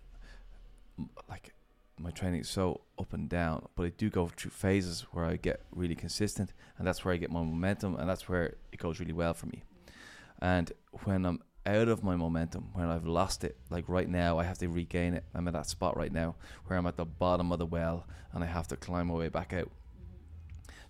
[1.29, 1.53] like
[1.99, 5.37] my training is so up and down, but I do go through phases where I
[5.37, 8.99] get really consistent, and that's where I get my momentum, and that's where it goes
[8.99, 9.63] really well for me.
[10.39, 10.71] And
[11.03, 14.57] when I'm out of my momentum, when I've lost it, like right now, I have
[14.59, 15.23] to regain it.
[15.33, 16.35] I'm at that spot right now
[16.65, 19.29] where I'm at the bottom of the well, and I have to climb my way
[19.29, 19.71] back out.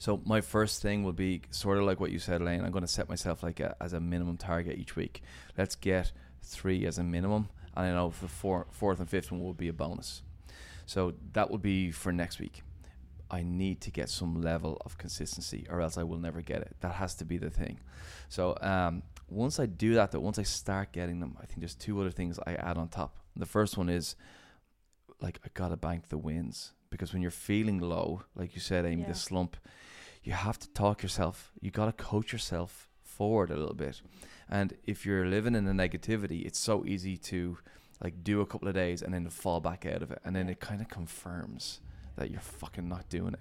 [0.05, 2.63] So my first thing will be sort of like what you said, Elaine.
[2.63, 5.23] I'm going to set myself like a, as a minimum target each week.
[5.57, 6.11] Let's get
[6.43, 9.67] three as a minimum, and I know the four, fourth and fifth one will be
[9.67, 10.21] a bonus.
[10.85, 12.61] So that will be for next week.
[13.31, 16.75] I need to get some level of consistency, or else I will never get it.
[16.81, 17.79] That has to be the thing.
[18.29, 21.73] So um, once I do that, though, once I start getting them, I think there's
[21.73, 23.17] two other things I add on top.
[23.35, 24.15] The first one is
[25.19, 29.01] like I gotta bank the wins because when you're feeling low, like you said, Amy,
[29.01, 29.07] Yeah.
[29.07, 29.57] the slump,
[30.25, 31.51] you have to talk yourself.
[31.61, 34.01] You gotta coach yourself forward a little bit.
[34.49, 37.57] And if you're living in the negativity, it's so easy to
[38.03, 40.49] like do a couple of days and then fall back out of it, and then
[40.49, 41.79] it kind of confirms
[42.17, 43.39] that you're fucking not doing it.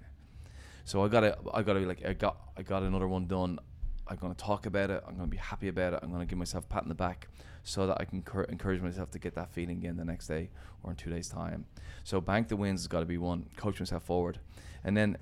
[0.85, 3.59] So I gotta, I gotta be like, I got, I got another one done.
[4.07, 5.03] I'm gonna talk about it.
[5.07, 5.99] I'm gonna be happy about it.
[6.03, 7.27] I'm gonna give myself a pat in the back
[7.63, 10.51] so that I can cur- encourage myself to get that feeling again the next day
[10.83, 11.65] or in two days' time.
[12.03, 13.47] So bank the wins has got to be one.
[13.57, 14.39] Coach myself forward,
[14.83, 15.17] and then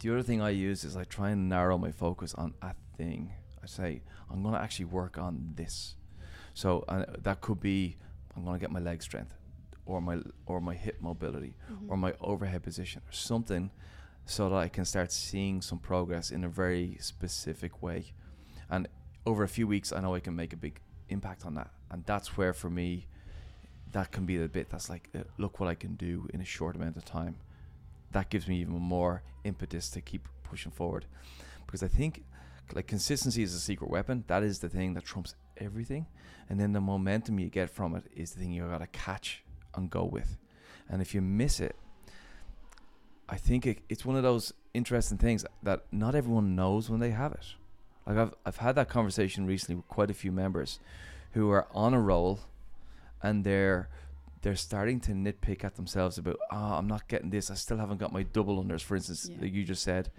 [0.00, 3.32] the other thing I use is I try and narrow my focus on a thing.
[3.62, 5.96] I say I'm gonna actually work on this.
[6.54, 7.96] So uh, that could be
[8.36, 9.34] I'm gonna get my leg strength,
[9.86, 11.88] or my or my hip mobility, Mhm.
[11.90, 13.70] or my overhead position, or something,
[14.24, 18.12] so that I can start seeing some progress in a very specific way.
[18.68, 18.88] And
[19.24, 21.70] over a few weeks, I know I can make a big impact on that.
[21.90, 23.06] And that's where, for me,
[23.92, 26.44] that can be the bit that's like, uh, look what I can do in a
[26.44, 27.36] short amount of time.
[28.12, 31.06] That gives me even more impetus to keep pushing forward.
[31.66, 32.24] Because I think
[32.74, 34.24] like consistency is a secret weapon.
[34.26, 36.06] That is the thing that trumps everything.
[36.48, 39.42] And then the momentum you get from it is the thing you gotta catch
[39.74, 40.36] and go with.
[40.88, 41.76] And if you miss it,
[43.28, 47.10] I think it, it's one of those interesting things that not everyone knows when they
[47.10, 47.54] have it.
[48.06, 50.78] Like I've I've had that conversation recently with quite a few members
[51.32, 52.40] who are on a roll
[53.22, 53.88] and they're
[54.42, 57.50] they're starting to nitpick at themselves about ah I'm not getting this.
[57.50, 59.36] I still haven't got my double unders for instance Yeah.
[59.42, 60.10] like you just said.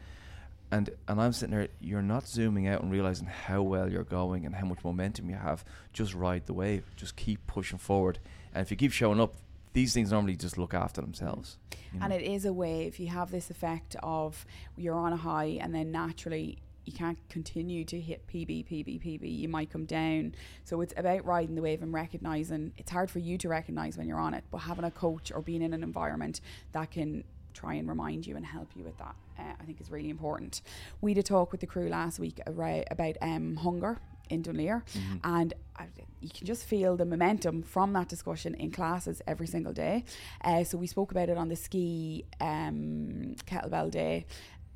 [0.71, 4.45] And and I'm sitting there you're not zooming out and realizing how well you're going
[4.45, 5.63] and how much momentum you have.
[5.93, 6.83] Just ride the wave.
[6.95, 8.19] Just keep pushing forward.
[8.53, 9.35] And if you keep showing up
[9.73, 11.57] these things normally just look after themselves
[11.93, 12.97] you And it is a wave.
[12.99, 14.45] You have this effect of
[14.75, 16.57] you're on a high, and then naturally
[16.87, 19.37] you can't continue to hit PB, PB, PB.
[19.39, 20.33] You might come down.
[20.63, 22.71] So it's about riding the wave and recognizing.
[22.77, 25.41] It's hard for you to recognize when you're on it, but having a coach or
[25.41, 26.39] being in an environment
[26.71, 29.91] that can try and remind you and help you with that, uh, I think is
[29.91, 30.61] really important.
[31.01, 35.19] We did talk with the crew last week about, about um, hunger in Dunleer Mhm.
[35.23, 35.85] and I,
[36.19, 40.03] you can just feel the momentum from that discussion in classes every single day.
[40.43, 44.25] Uh, so we spoke about it on the ski um, kettlebell day.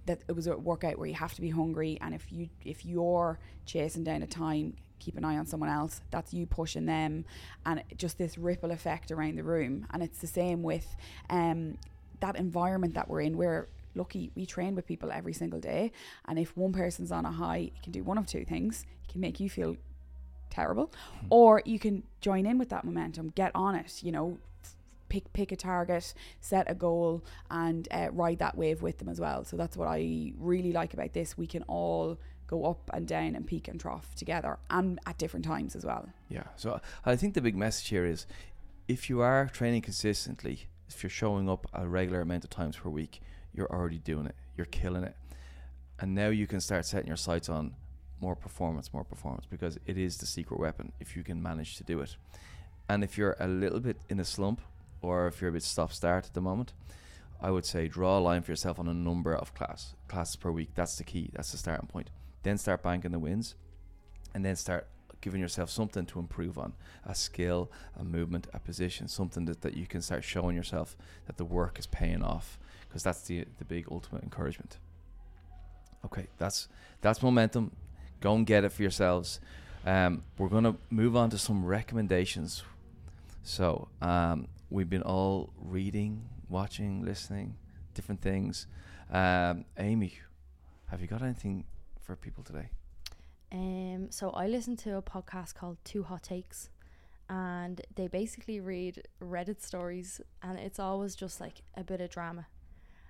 [0.06, 2.86] That it was a workout where you have to be hungry, and if you if
[2.86, 6.02] you're chasing down a time, keep an eye on someone else.
[6.12, 7.26] That's you pushing them,
[7.66, 9.88] and just this ripple effect around the room.
[9.92, 10.96] And it's the same with
[11.30, 11.78] um,
[12.20, 13.38] that environment that we're in.
[13.38, 15.92] We're lucky we train with people every single day,
[16.28, 18.86] and if one person's on a high, it can do one of two things.
[19.04, 19.78] It can make you feel
[20.52, 20.92] terrible
[21.30, 24.38] or you can join in with that momentum get on it you know
[25.12, 29.20] pick pick a target set a goal and uh, ride that wave with them as
[29.20, 33.08] well so that's what i really like about this we can all go up and
[33.08, 36.44] down and peak and trough together and at different times as well Yeah.
[36.56, 38.26] So I think the big message here is
[38.88, 42.90] if you are training consistently, if you're showing up a regular amount of times per
[42.90, 43.22] week,
[43.54, 44.36] you're already doing it.
[44.58, 45.16] You're killing it.
[46.00, 47.76] And now you can start setting your sights on
[48.20, 51.84] more performance, more performance, because it is the secret weapon if you can manage to
[51.84, 52.16] do it.
[52.90, 54.62] And if you're a little bit in a slump
[55.02, 56.74] or if you're a bit stop start at the moment,
[57.42, 60.52] I would say draw a line for yourself on a number of class classes per
[60.52, 60.70] week.
[60.76, 61.32] That's the key.
[61.34, 62.10] That's the starting point.
[62.44, 63.56] Then start banking the wins
[64.34, 64.88] and then start
[65.22, 66.74] giving yourself something to improve on
[67.06, 70.98] a skill a movement a position something that, that you can start showing yourself
[71.28, 74.78] that the work is paying off because that's the the big ultimate encouragement
[76.04, 76.68] okay that's
[77.02, 77.72] that's momentum
[78.20, 79.40] go and get it for yourselves
[79.86, 82.64] um, we're going to move on to some recommendations
[83.44, 87.56] so um, we've been all reading watching listening
[87.94, 88.68] different things
[89.12, 90.14] um, amy
[90.88, 91.64] have you got anything
[92.00, 92.70] for people today
[93.54, 96.70] Um, so I listen to a podcast called Two Hot Takes,
[97.30, 102.48] and they basically read Reddit stories, and it's always just like a bit of drama.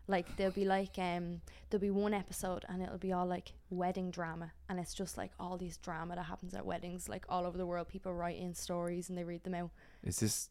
[0.08, 4.12] Like there'll be like um there'll be one episode and it'll be all like wedding
[4.12, 7.58] drama, and it's just like all these drama that happens at weddings, like all over
[7.58, 7.88] the world.
[7.88, 9.72] People write in stories and they read them out.
[10.04, 10.50] is this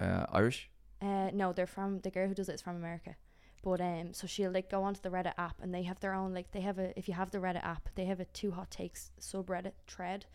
[0.00, 0.70] uh, irish
[1.02, 3.16] Uh, no, they're from the girl who does it is from America.
[3.62, 6.32] But um, so she'll like go onto the Reddit app and they have their own
[6.32, 8.70] like they have a if you have the Reddit app they have a two hot
[8.70, 10.26] takes subreddit thread,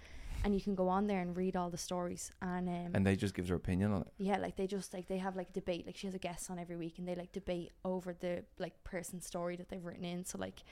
[0.43, 3.15] and you can go on there and read all the stories and um And they
[3.15, 4.11] just give their opinion on it.
[4.17, 6.59] yeah like they just like they have like debate like she has a guest on
[6.59, 10.25] every week and they like debate over the like person's story that they've written in
[10.25, 10.63] so like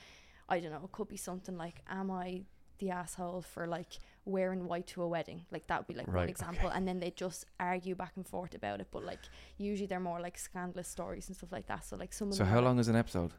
[0.49, 2.43] I don't know it could be something like am I
[2.79, 6.21] the asshole for like wearing white to a wedding like that would be like Right,
[6.21, 9.19] one example and then they just argue back and forth about it but like
[9.57, 12.53] usually they're more like scandalous stories and stuff like that so like some So how
[12.53, 13.33] are, like- long is an episode?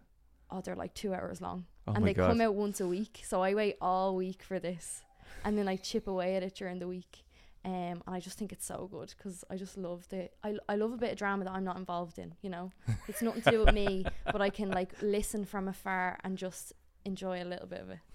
[0.51, 2.29] oh they're like two hours long Oh and they god.
[2.29, 3.23] come out once a week.
[3.25, 5.03] So I wait all week for this,
[5.45, 7.25] and then I chip away at it during the week.
[7.65, 10.75] Um, and I just think it's so good because I just love the I, I
[10.75, 12.35] love a bit of drama that I'm not involved in.
[12.43, 12.73] You know,
[13.09, 16.73] it's nothing to do with me, but I can like listen from afar and just
[17.05, 17.99] enjoy a little bit of it.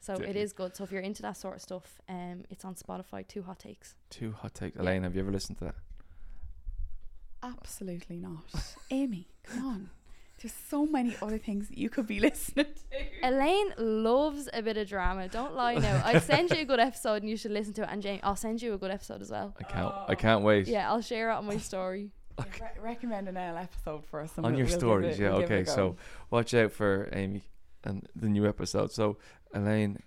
[0.00, 0.40] So it Deadly.
[0.40, 0.76] is good.
[0.76, 3.26] So if you're into that sort of stuff, um, it's on Spotify.
[3.26, 3.94] Two hot takes.
[4.10, 4.76] Two hot takes.
[4.76, 5.74] Elaine, have you ever listened to that?
[7.42, 8.44] Absolutely not.
[8.90, 9.90] Amy, come on.
[10.42, 13.28] There's so many other things that you could be listening to.
[13.28, 15.28] Elaine loves a bit of drama.
[15.28, 16.02] Don't lie now.
[16.04, 17.88] I'll send you a good episode and you should listen to it.
[17.90, 19.54] And Jane, I'll send you a good episode as well.
[19.58, 19.94] I can't.
[20.08, 20.66] I can't wait.
[20.66, 22.10] Yeah, I'll share it on my story.
[22.38, 24.32] Yeah, re- recommend an L episode for us.
[24.36, 25.30] On we'll- your we'll stories, it- yeah.
[25.32, 25.96] we'll Okay, so
[26.30, 27.44] watch out for Amy
[27.84, 28.90] and the new episode.
[28.90, 29.16] So
[29.54, 30.00] Elaine,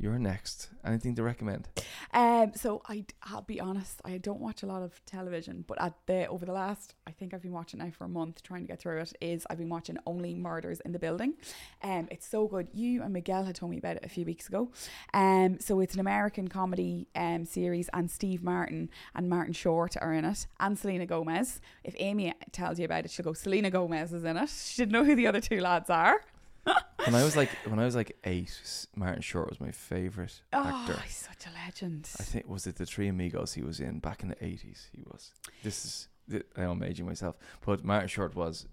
[0.00, 0.70] you're next.
[0.82, 1.68] Anything to recommend?
[2.14, 5.92] Um, so I, I'll be honest, I don't watch a lot of television, but at
[6.06, 8.66] the over the last, I think I've been watching now for a month, trying to
[8.66, 9.12] get through it.
[9.20, 11.34] Is I've been watching Only Murders in the Building.
[11.82, 12.68] Um, it's so good.
[12.72, 14.70] You and Miguel had told me about it a few weeks ago.
[15.12, 20.14] Um, so it's an American comedy um series, and Steve Martin and Martin Short are
[20.14, 21.60] in it, and Selena Gomez.
[21.84, 23.34] If Amy tells you about it, she'll go.
[23.34, 24.48] Selena Gomez is in it.
[24.48, 26.22] She didn't know who the other two lads are.
[26.64, 28.60] When I was like when I was like eight,
[28.94, 31.00] Martin Short was my favorite Oh, actor.
[31.02, 32.08] he's such a legend.
[32.18, 34.88] I think was it the Three Amigos he was in back in the eighties.
[34.94, 35.32] He was.
[35.62, 36.08] This is
[36.56, 38.66] now I'm aging myself, but Martin Short was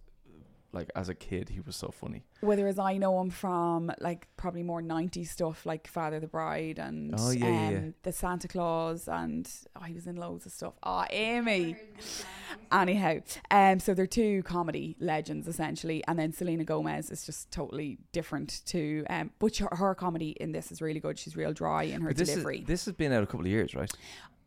[0.73, 2.23] like as a kid he was so funny.
[2.41, 7.15] Whereas I know him from like probably more 90s stuff like Father the Bride and
[7.17, 7.91] Oh, yeah, yeah, um, yeah.
[8.03, 10.73] the Santa Claus and oh, he was in loads of stuff.
[10.83, 11.75] Oh, Amy.
[12.71, 13.19] Anyhow,
[13.51, 18.61] um, so they're two comedy legends essentially, and then Selena Gomez is just totally different
[18.67, 21.17] to um, but her, her comedy in this is really good.
[21.17, 22.59] She's real dry in her this delivery.
[22.59, 23.91] is this has been out a couple of years, right?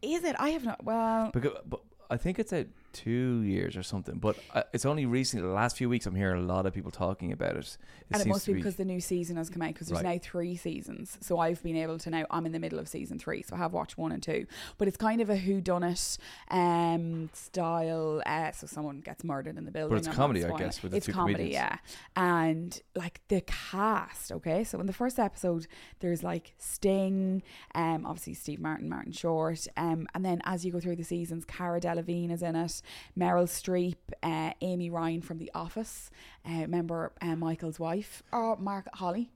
[0.03, 0.37] Is it?
[0.39, 0.85] I have not.
[0.85, 4.19] Well, Because, but I think it's out two years or something.
[4.19, 6.91] But uh, it's only recently, the last few weeks, I'm hearing a lot of people
[6.91, 7.59] talking about it.
[7.59, 7.77] It
[8.13, 10.15] and it must be because the new season has come out because there's Right.
[10.17, 11.17] now three seasons.
[11.21, 13.59] So I've been able to now I'm in the middle of season three, so I
[13.59, 14.47] have watched one and two.
[14.79, 16.19] But it's kind of a who done it
[16.51, 18.23] um style.
[18.27, 19.91] Uh, so someone gets murdered in the building.
[19.91, 21.55] But it's I'm comedy, I guess, with the it's two comedy, comedians.
[21.55, 21.77] yeah.
[22.17, 24.65] And like the cast, okay.
[24.65, 25.67] So in the first episode,
[26.01, 27.43] there's like Sting,
[27.75, 31.45] um, obviously Steve Martin, Martin Short, um, and then as you go through the seasons,
[31.45, 32.80] Cara Delevingne is in it,
[33.19, 36.11] Meryl Streep, uh, Amy Ryan from The Office,
[36.49, 39.31] uh, remember uh, Michael's wife, oh Mark Holly.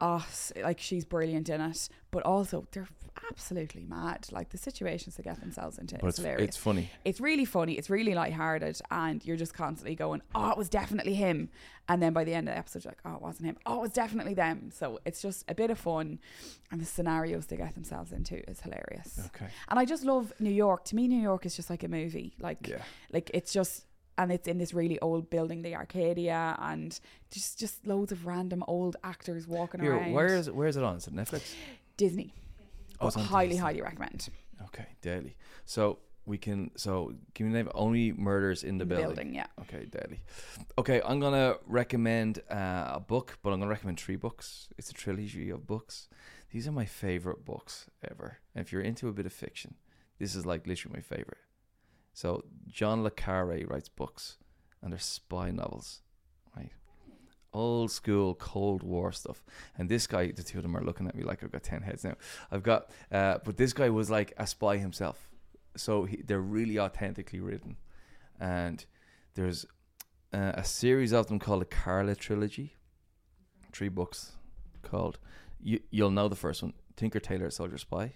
[0.00, 2.86] Oh, s- like she's brilliant in it, but also they're
[3.32, 4.28] absolutely mad.
[4.30, 6.48] Like the situations they get themselves into, But it's hilarious.
[6.48, 6.90] it's funny.
[7.04, 7.72] It's really funny.
[7.74, 11.48] It's really lighthearted, and you're just constantly going, "Oh, it was definitely him,"
[11.88, 13.56] and then by the end of the episode, you're like, "Oh, it wasn't him.
[13.66, 16.20] Oh, it was definitely them." So it's just a bit of fun,
[16.70, 19.18] and the scenarios they get themselves into is hilarious.
[19.34, 19.48] Okay.
[19.68, 20.84] And I just love New York.
[20.86, 22.34] To me, New York is just like a movie.
[22.38, 22.82] Like, Yeah.
[23.12, 23.86] like it's just.
[24.18, 26.98] And it's in this really old building, the Arcadia, and
[27.30, 30.12] just just loads of random old actors walking Here, around.
[30.12, 30.54] where is it?
[30.54, 30.96] Where is it on?
[30.96, 31.54] Is it Netflix?
[31.96, 32.34] Disney?
[33.00, 33.60] Oh, highly, Disney.
[33.60, 34.28] highly recommend.
[34.64, 35.36] Okay, daily.
[35.64, 36.72] So we can.
[36.76, 37.70] So give me the name.
[37.74, 39.34] Only murders in the building.
[39.34, 39.46] yeah.
[39.60, 40.20] Okay, daily.
[40.76, 44.68] Okay, I'm gonna recommend uh, a book, but I'm gonna recommend three books.
[44.76, 46.08] It's a trilogy of books.
[46.50, 48.38] These are my favorite books ever.
[48.54, 49.74] And if you're into a bit of fiction,
[50.18, 51.38] this is like literally my favorite.
[52.12, 54.38] So John le Carre writes books,
[54.82, 56.02] and they're spy novels,
[56.56, 56.72] right?
[57.52, 59.44] Old school Cold War stuff.
[59.76, 61.82] And this guy, the two of them are looking at me like I've got ten
[61.82, 62.16] heads now.
[62.50, 65.28] I've got, uh, but this guy was like a spy himself.
[65.76, 67.76] So he, they're really authentically written,
[68.40, 68.84] and
[69.34, 69.64] there's
[70.32, 72.74] uh, a series of them called the Carla trilogy.
[73.72, 74.32] Three books
[74.82, 75.18] called.
[75.60, 78.14] You you'll know the first one, Tinker Tailor Soldier Spy.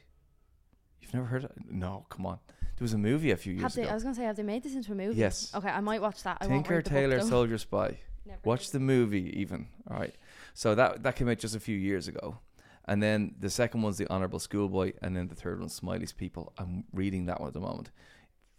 [1.00, 1.58] You've never heard of it?
[1.70, 2.38] No, come on.
[2.82, 3.82] There was a movie a few years ago.
[3.82, 3.88] Have they?
[3.88, 5.14] I was gonna say, have they made this into a movie?
[5.14, 5.52] Yes.
[5.54, 6.38] Okay, I might watch that.
[6.40, 7.20] I Tinker Tailor.
[7.20, 8.00] Soldier Spy.
[8.26, 9.68] Never Watch the movie even.
[9.88, 10.12] All right.
[10.52, 12.38] So that that came out just a few years ago.
[12.86, 16.52] And then the second one's The Honourable Schoolboy, and then the third one's Smiley's People.
[16.58, 17.92] I'm reading that one at the moment.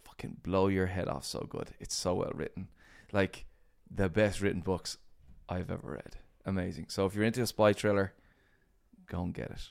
[0.04, 1.72] Fucking blow your head off so good.
[1.78, 2.68] It's so well written.
[3.12, 3.44] Like
[3.90, 4.96] the best written books
[5.50, 6.16] I've ever read.
[6.46, 6.86] Amazing.
[6.88, 8.14] So if you're into a spy thriller,
[9.06, 9.68] go and get it.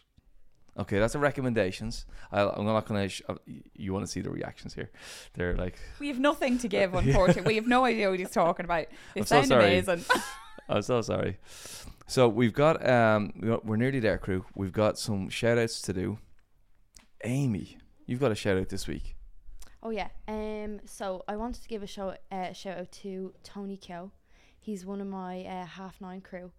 [0.78, 2.06] Okay, that's the recommendations.
[2.32, 3.08] I, I'm not gonna.
[3.08, 3.36] Sh- uh,
[3.76, 4.90] you want to see the reactions here?
[5.34, 7.44] They're like, We have nothing to give, unfortunately.
[7.52, 8.88] we have no idea what he's talking about.
[9.14, 9.64] They I'm so sound sorry.
[9.66, 10.04] amazing.
[10.68, 11.38] I'm so sorry.
[12.08, 14.46] So we've got um, we got- we're nearly there, crew.
[14.56, 16.18] We've got some shout outs to do.
[17.24, 19.16] Amy, you've got a shout out this week.
[19.82, 20.08] Oh yeah.
[20.28, 20.80] Um.
[20.86, 24.12] So I wanted to give a show uh, shout out to Tony Kyo.
[24.60, 26.52] He's one of my uh, half nine crew,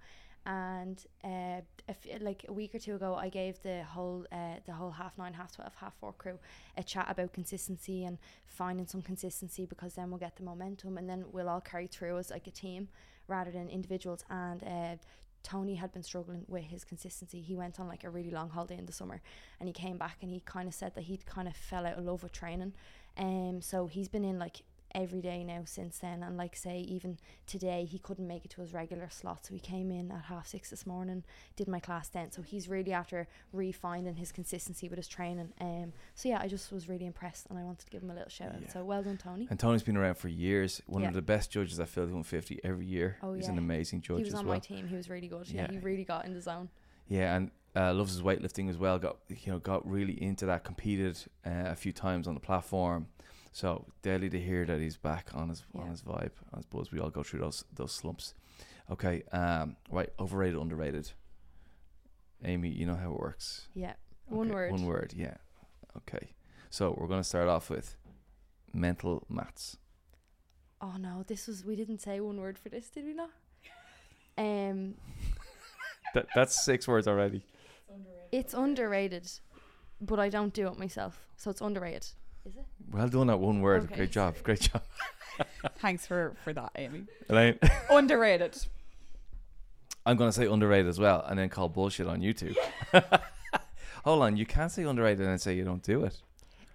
[0.47, 4.57] and uh, a f- like a week or two ago, I gave the whole uh,
[4.67, 6.39] the whole half nine, half twelve, half four crew
[6.77, 11.09] a chat about consistency and finding some consistency because then we'll get the momentum and
[11.09, 12.89] then we'll all carry through as like a team
[13.27, 14.25] rather than individuals.
[14.29, 14.97] And uh,
[15.43, 17.41] Tony had been struggling with his consistency.
[17.41, 19.21] He went on like a really long holiday in the summer
[19.61, 21.99] and he came back and he kind of said that he'd kind of fell out
[21.99, 22.73] of love with training.
[23.17, 24.63] Um, so he's been in like
[24.95, 26.23] every day now since then.
[26.23, 29.47] And like say, even today, he couldn't make it to his regular slot.
[29.47, 31.25] So he came in at half six this morning,
[31.57, 32.31] did my class then.
[32.31, 35.53] So he's really after refinding his consistency with his training.
[35.61, 38.15] Um, so yeah, I just was really impressed and I wanted to give him a
[38.15, 38.67] little shout Yeah.
[38.67, 38.73] out.
[38.73, 39.47] So well done, Tony.
[39.51, 40.81] And Tony's been around for years.
[40.87, 41.09] One Yeah.
[41.09, 43.19] of the best judges at Filthy 150 every year.
[43.23, 43.53] Oh, He's yeah.
[43.53, 44.55] an amazing judge He was as on well.
[44.57, 44.87] my team.
[44.87, 45.49] He was really good.
[45.49, 45.73] Yeah, Yeah.
[45.73, 46.69] he really got in the zone.
[47.09, 48.99] Yeah, and uh, loves his weightlifting as well.
[48.99, 50.63] Got you know got really into that.
[50.65, 53.09] Competed uh, a few times on the platform.
[53.55, 56.91] So deadly to hear that he's back on his on his vibe, I suppose.
[56.91, 58.35] We all go through those those slumps.
[58.91, 61.13] Okay, um, right, overrated, underrated.
[62.45, 63.69] Amy, you know how it works.
[63.73, 63.93] Yeah,
[64.27, 64.73] one word.
[64.73, 65.37] One word, yeah.
[65.97, 66.35] Okay,
[66.69, 67.95] so we're gonna start off with
[68.73, 69.77] mental maths.
[70.81, 73.31] Oh no, this was we didn't say one word for this, did we not?
[74.37, 74.95] Um,
[76.15, 77.45] That that's six words already.
[78.33, 79.31] it's underrated,
[80.01, 82.05] but I don't do it myself, so it's underrated.
[82.47, 82.65] Is it?
[82.91, 83.85] Well done at one word.
[83.85, 83.97] Okay.
[83.97, 84.37] Great job.
[84.43, 84.83] Great job.
[85.79, 87.05] Thanks for, for that, Amy.
[87.29, 87.59] Elaine.
[87.91, 88.57] Underrated.
[90.07, 92.57] I'm gonna say underrated as well, and then call bullshit on YouTube.
[94.05, 96.21] Hold on, you can't say underrated and say you don't do it.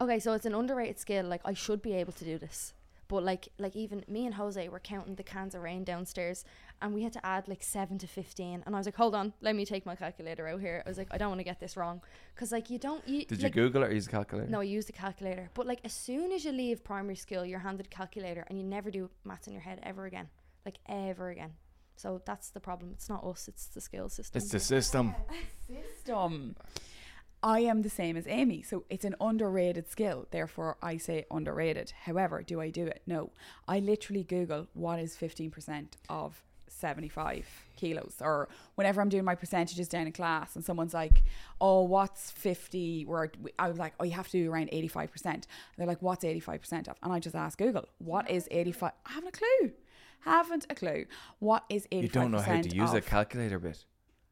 [0.02, 1.26] Okay, so it's an underrated skill.
[1.26, 2.74] Like I should be able to do this,
[3.08, 6.44] but like like even me and Jose were counting the cans of Reign downstairs,
[6.82, 8.64] and we had to add like seven to fifteen.
[8.66, 10.84] And I was like, hold on, let me take my calculator out here.
[10.86, 12.02] I was like, I don't want to get this wrong,
[12.34, 13.08] because like you don't.
[13.08, 14.50] You, Did you Google or use a calculator?
[14.50, 15.50] No, I used a calculator.
[15.54, 18.64] But like as soon as you leave primary school, you're handed a calculator and you
[18.64, 20.30] never do maths in your head ever again.
[20.66, 21.54] Like ever again.
[21.96, 22.92] So that's the problem.
[22.94, 24.42] It's not us, it's the skill system.
[24.42, 25.16] It's the system.
[25.68, 26.56] System.
[27.42, 30.28] I am the same as Amy, so it's an underrated skill.
[30.30, 31.94] Therefore, I say underrated.
[32.04, 33.02] However, do I do it?
[33.06, 33.32] No.
[33.68, 36.44] I literally Google what is 15% of
[36.80, 41.24] 75 kilos, or whenever I'm doing my percentages down in class, and someone's like,
[41.62, 45.46] "Oh, what's 50?" Where I was like, "Oh, you have to do around 85%." And
[45.78, 49.30] they're like, "What's 85% of?" And I just ask Google, "What is 85?" I haven't
[49.30, 49.72] a clue.
[50.22, 51.06] Haven't a clue.
[51.40, 52.04] What is 85%?
[52.04, 52.96] You don't know how to use of?
[52.96, 53.86] a calculator bit.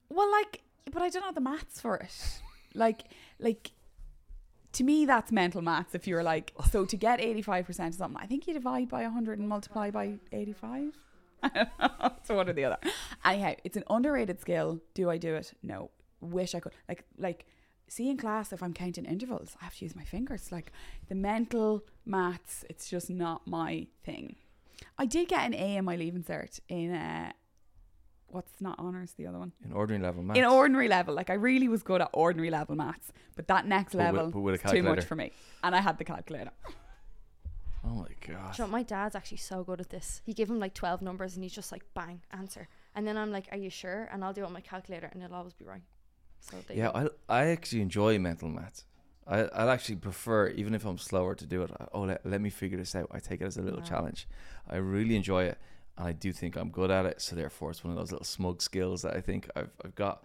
[0.10, 2.42] Well, like, but I don't know the maths for it.
[2.76, 3.06] Like,
[3.40, 3.72] like,
[4.74, 5.96] to me, that's mental maths.
[5.96, 9.40] If you're like, so to get 85% of something, I think you divide by 100
[9.40, 10.94] and multiply by 85.
[12.24, 12.78] so one or the other.
[13.26, 14.80] Anyhow, it's an underrated skill.
[14.94, 15.54] Do I do it?
[15.64, 15.92] No.
[16.22, 16.74] Wish I could.
[16.90, 17.46] Like, like,
[17.88, 20.52] see in class, if I'm counting intervals, I have to use my fingers.
[20.52, 20.72] Like,
[21.10, 24.36] the mental maths, it's just not my thing.
[24.98, 27.32] I did get an A in my leaving cert in, uh,
[28.28, 29.54] what's not honours, the other one?
[29.64, 30.38] In ordinary level maths.
[30.40, 31.14] in ordinary level.
[31.16, 34.32] Like I really was good at ordinary level maths, but that next But with- level
[34.32, 35.32] but with a was too much for me,
[35.64, 36.52] and I had the calculator.
[37.86, 38.60] Oh my Do you god.
[38.60, 40.22] know, my dad's actually so good at this.
[40.26, 42.68] You give him like 12 numbers and he's just like, bang, answer.
[42.96, 44.10] And then I'm like, are you sure?
[44.12, 45.82] And I'll do it on my calculator and it'll always be right.
[46.40, 46.92] So Yeah.
[46.94, 48.86] I I actually enjoy mental maths.
[49.26, 51.72] I I'd actually prefer even if I'm slower to do it.
[51.80, 53.08] I- Oh, let, let me figure this out.
[53.12, 53.86] I take it as a little Wow.
[53.94, 54.28] challenge.
[54.70, 55.58] I really enjoy it,
[55.98, 57.22] and I do think I'm good at it.
[57.22, 60.24] So therefore, it's one of those little smug skills that I think I've I've got.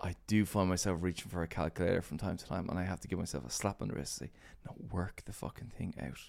[0.00, 3.00] I do find myself reaching for a calculator from time to time, and I have
[3.00, 4.20] to give myself a slap on the wrist.
[4.20, 4.32] and Say,
[4.66, 6.20] no, work the fucking thing out.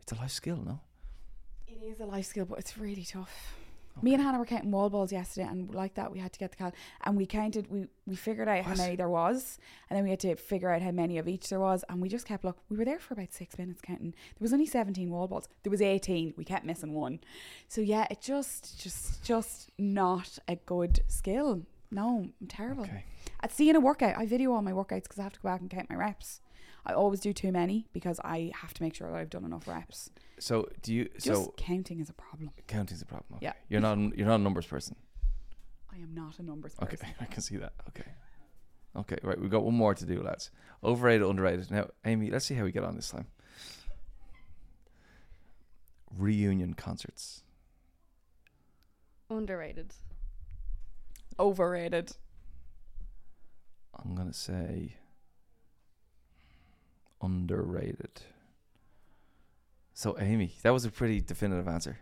[0.00, 0.80] It's a life skill, no?
[1.66, 3.54] It is a life skill, but it's really tough.
[4.02, 6.52] Me and Hannah were counting wall balls yesterday, and like that, we had to get
[6.52, 6.72] the cal,
[7.04, 7.70] and we counted.
[7.70, 9.58] We we figured out how many there was,
[9.88, 12.08] and then we had to figure out how many of each there was, and we
[12.08, 12.58] just kept look.
[12.70, 14.12] We were there for about six minutes counting.
[14.12, 15.48] There was only seventeen wall balls.
[15.64, 16.32] There was eighteen.
[16.36, 17.18] We kept missing one.
[17.68, 21.62] So yeah, it just just just not a good skill.
[21.90, 22.84] No, I'm terrible.
[22.84, 23.04] Okay.
[23.42, 25.60] At seeing a workout, I video all my workouts because I have to go back
[25.60, 26.40] and count my reps.
[26.86, 29.68] I always do too many because I have to make sure that I've done enough
[29.68, 30.10] reps.
[30.38, 31.08] So do you?
[31.14, 32.50] Just so counting is a problem.
[32.66, 33.34] Counting is a problem.
[33.36, 33.46] Okay.
[33.46, 33.52] Yeah.
[33.68, 34.96] You're not you're not a numbers person.
[35.92, 36.98] I am not a numbers person.
[37.00, 37.14] Okay.
[37.20, 37.72] I can see that.
[37.88, 38.10] Okay.
[38.96, 39.40] Okay, right.
[39.40, 40.50] We've got one more to do, lads.
[40.82, 41.70] Overrated, underrated.
[41.70, 43.26] Now, Amy, let's see how we get on this time.
[46.16, 47.44] Reunion concerts.
[49.28, 49.94] Underrated.
[51.40, 52.12] Overrated.
[53.98, 54.96] I'm gonna say
[57.20, 58.22] underrated.
[59.94, 61.98] So Amy, that was a pretty definitive answer.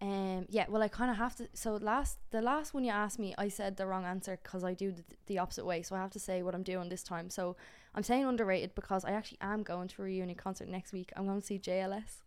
[0.00, 1.48] Um, yeah, well, I kind of have to.
[1.54, 4.74] So last, the last one you asked me, I said the wrong answer because I
[4.74, 5.82] do the, the opposite way.
[5.82, 7.30] So I have to say what I'm doing this time.
[7.30, 7.56] So
[7.94, 11.12] I'm saying underrated because I actually am going to a reunion concert next week.
[11.16, 12.22] I'm going to see JLS,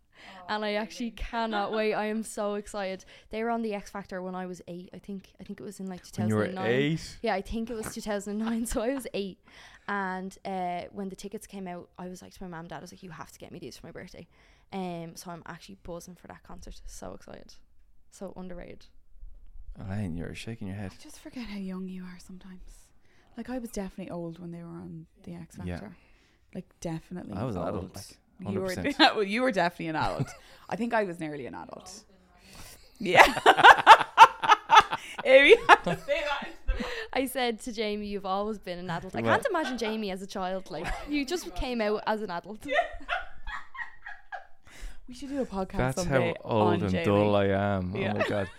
[0.49, 1.93] and I actually cannot wait.
[1.93, 3.05] I am so excited.
[3.30, 4.89] They were on the X Factor when I was eight.
[4.93, 5.30] I think.
[5.39, 6.72] I think it was in like When you were 2009.
[6.82, 8.66] eight, Yeah, I think it was 2009.
[8.66, 9.39] so I was eight.
[9.88, 12.78] And uh, when the tickets came out, I was like to my mum and dad,
[12.78, 14.28] I was like, you have to get me these for my birthday.
[14.72, 16.80] Um, so I'm actually buzzing for that concert.
[16.86, 17.55] So excited.
[18.12, 18.86] So underrated.
[19.80, 20.91] Elaine, you're shaking your head.
[20.97, 22.62] I just forget how young you are sometimes.
[23.38, 25.72] Like I was definitely old when they were on the X Factor.
[25.72, 25.89] Yeah.
[26.53, 27.34] Like definitely.
[27.36, 27.68] I was old.
[27.70, 28.05] adult, like,
[28.48, 29.00] you were, 100%.
[29.00, 30.30] well, you were definitely an adult.
[30.70, 32.04] I think I was nearly an adult.
[33.00, 33.22] Yeah.
[35.26, 36.86] Amy had to say that into the mic.
[37.14, 39.16] I said to Jamie, you've always been an adult.
[39.16, 40.72] I can't imagine Jamie as a child.
[40.72, 42.66] Like, you just came out as an adult.
[45.08, 47.06] We should do a podcast That's how old on and Jamie.
[47.06, 47.94] dull I am.
[47.96, 48.14] Yeah.
[48.14, 48.50] Oh my god.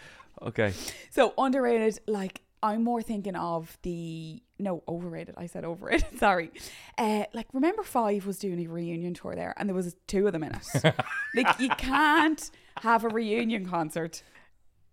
[0.43, 0.73] Okay.
[1.11, 5.35] So underrated, like I'm more thinking of the no overrated.
[5.37, 6.07] I said overrated.
[6.19, 6.51] Sorry.
[6.97, 10.33] Uh, like remember Five was doing a reunion tour there, and there was two of
[10.33, 10.95] them in it.
[11.35, 12.51] like you can't
[12.83, 14.23] have a reunion concert.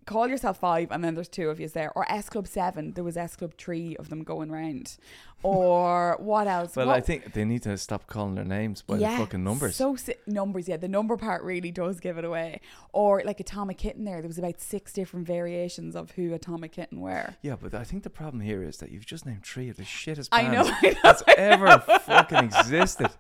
[0.10, 1.92] Call yourself five, and then there's two of you there.
[1.96, 4.98] Or S Club Seven, there was S Club three of them going round.
[5.44, 6.76] Or what else?
[6.76, 9.76] Well, What- I think they need to stop calling their names by the fucking numbers.
[9.76, 10.78] So si- numbers, yeah.
[10.78, 12.60] The number part really does give it away.
[12.92, 17.00] Or like Atomic Kitten, there, there was about six different variations of who Atomic Kitten
[17.02, 17.36] were.
[17.44, 19.84] yeah, but I think the problem here is that you've just named three of the
[19.84, 23.12] shittest I bands know, I know, that's I ever fucking existed.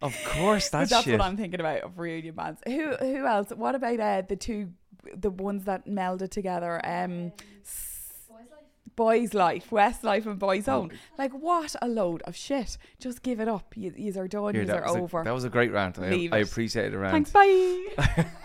[0.00, 1.18] Of course, that's, that's shit.
[1.18, 2.60] what I'm thinking about of reunion bands.
[2.66, 3.48] Who who else?
[3.50, 4.72] What about uh, the two,
[5.14, 6.80] the ones that melded together?
[6.84, 7.32] Um,
[7.62, 7.92] s-
[8.96, 10.72] Boyzlife, Westlife, and Boys Oh.
[10.72, 10.90] Home.
[11.18, 12.78] Like what a load of shit!
[12.98, 13.76] Just give it up.
[13.76, 14.54] You, yous are done.
[14.54, 15.22] Here, Yous are was a, over.
[15.22, 15.98] that was a great rant.
[15.98, 16.48] I, I it.
[16.48, 17.12] appreciate the rant.
[17.12, 17.30] Thanks.
[17.30, 18.26] Bye.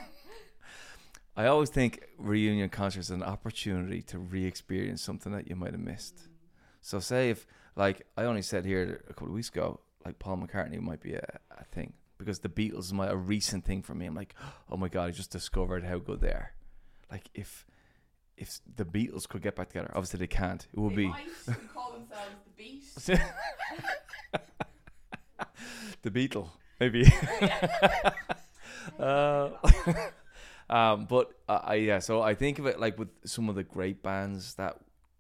[1.38, 5.80] I always think reunion concerts are an opportunity to re-experience something that you might have
[5.80, 6.28] missed.
[6.82, 7.48] So, say if,
[7.78, 11.14] like, I only said here a couple of weeks ago, like Paul McCartney might be
[11.14, 14.06] a, a thing because the Beatles might a recent thing for me.
[14.06, 14.36] I'm like,
[14.70, 16.54] oh my god, I just discovered how good they are.
[17.12, 17.66] Like, if
[18.38, 20.66] if the Beatles could get back together, obviously they can't.
[20.74, 21.08] It would be
[21.74, 22.84] call themselves the Beat.
[26.02, 26.50] the Beatle,
[26.80, 27.06] maybe.
[29.00, 29.50] uh,
[30.70, 33.64] um, but uh, I yeah, so I think of it like with some of the
[33.64, 34.78] great bands that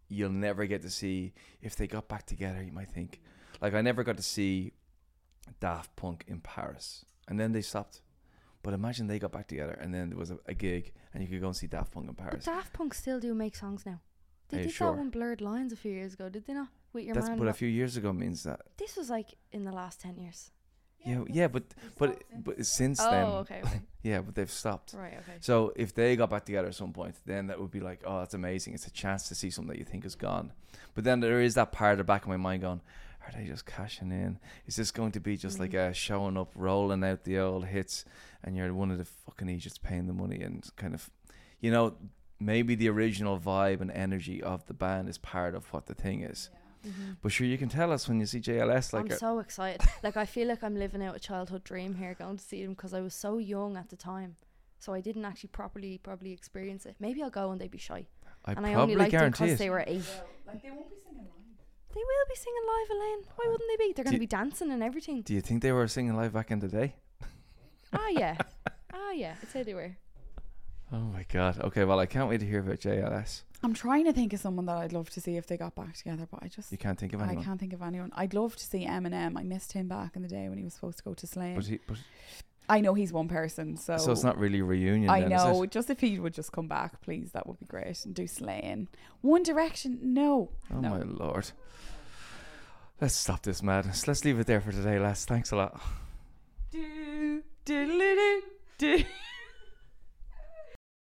[0.09, 1.33] you'll never get to see.
[1.61, 3.21] If they got back together, you might think.
[3.61, 4.73] Like I never got to see
[5.59, 8.01] Daft Punk in Paris, and then they stopped.
[8.63, 11.29] But imagine they got back together, and then there was a, a gig, and you
[11.29, 12.45] could go and see Daft Punk in Paris.
[12.45, 12.51] But.
[12.53, 13.99] Daft Punk still do make songs now.
[14.49, 14.91] They Are did sure?
[14.91, 16.67] that one Blurred Lines a few years ago, did they not?
[16.93, 17.39] With your That's man.
[17.39, 18.59] but a few years ago means that.
[18.77, 20.51] this was like in the last 10 years.
[21.03, 21.63] Yeah, yeah, but
[21.97, 23.81] but but since Oh, then, okay, okay.
[24.03, 24.93] yeah, but they've stopped.
[24.93, 25.37] right, okay.
[25.39, 28.19] So if they got back together at some point, then that would be like, oh,
[28.19, 28.75] that's amazing.
[28.75, 30.53] It's a chance to see something that you think is gone.
[30.93, 32.81] But then there is that part of the back of my mind going,
[33.26, 34.39] are they just cashing in?
[34.65, 35.89] Is this going to be just like Mm.
[35.89, 38.05] a showing up, rolling out the old hits,
[38.43, 41.09] and you're one of the fucking Egypts paying the money and kind of,
[41.59, 41.95] you know,
[42.39, 46.22] maybe the original vibe and energy of the band is part of what the thing
[46.22, 46.49] is.
[46.84, 47.17] Mhm.
[47.22, 49.82] But sure, you can tell us when you see JLS, like, I'm uh, so excited.
[50.03, 52.74] like I feel like I'm living out a childhood dream here, going to see them
[52.74, 54.36] because I was so young at the time,
[54.80, 56.95] so I didn't actually properly probably experience it.
[56.99, 58.07] Maybe I'll go and they'd be shy,
[58.45, 59.63] I and I only probably liked them guarantee because it.
[59.63, 60.03] they were eight.
[60.47, 61.40] Like they won't be singing live.
[61.93, 63.23] They will be singing live, Elaine.
[63.35, 63.93] Why wouldn't they be?
[63.93, 65.21] They're going to be dancing and everything.
[65.21, 66.95] Do you think they were singing live back in the day?
[67.93, 68.37] ah yeah,
[68.93, 69.35] ah yeah.
[69.41, 69.97] I'd say they were.
[70.93, 71.59] Oh my god.
[71.59, 73.43] Okay, well, I can't wait to hear about JLS.
[73.63, 75.95] I'm trying to think of someone that I'd love to see if they got back
[75.95, 77.43] together, but I just You can't think of anyone.
[77.43, 78.11] I can't think of anyone.
[78.15, 79.37] I'd love to see Eminem.
[79.37, 81.55] I missed him back in the day when he was supposed to go to Slane.
[81.55, 81.97] But he, but,
[82.72, 85.09] I know he's one person, so so it's not really a reunion.
[85.09, 85.63] I then, is know.
[85.63, 85.72] it?
[85.72, 88.05] Just if he would just come back, please, that would be great.
[88.05, 88.88] And do Slane.
[89.19, 90.51] One Direction, no.
[90.74, 90.89] Oh no.
[90.91, 91.51] my lord.
[93.01, 94.07] Let's stop this madness.
[94.07, 95.26] Let's leave it there for today, lads.
[95.26, 95.82] Thanks a lot.
[96.72, 98.41] Do, do, do,
[98.78, 99.03] do.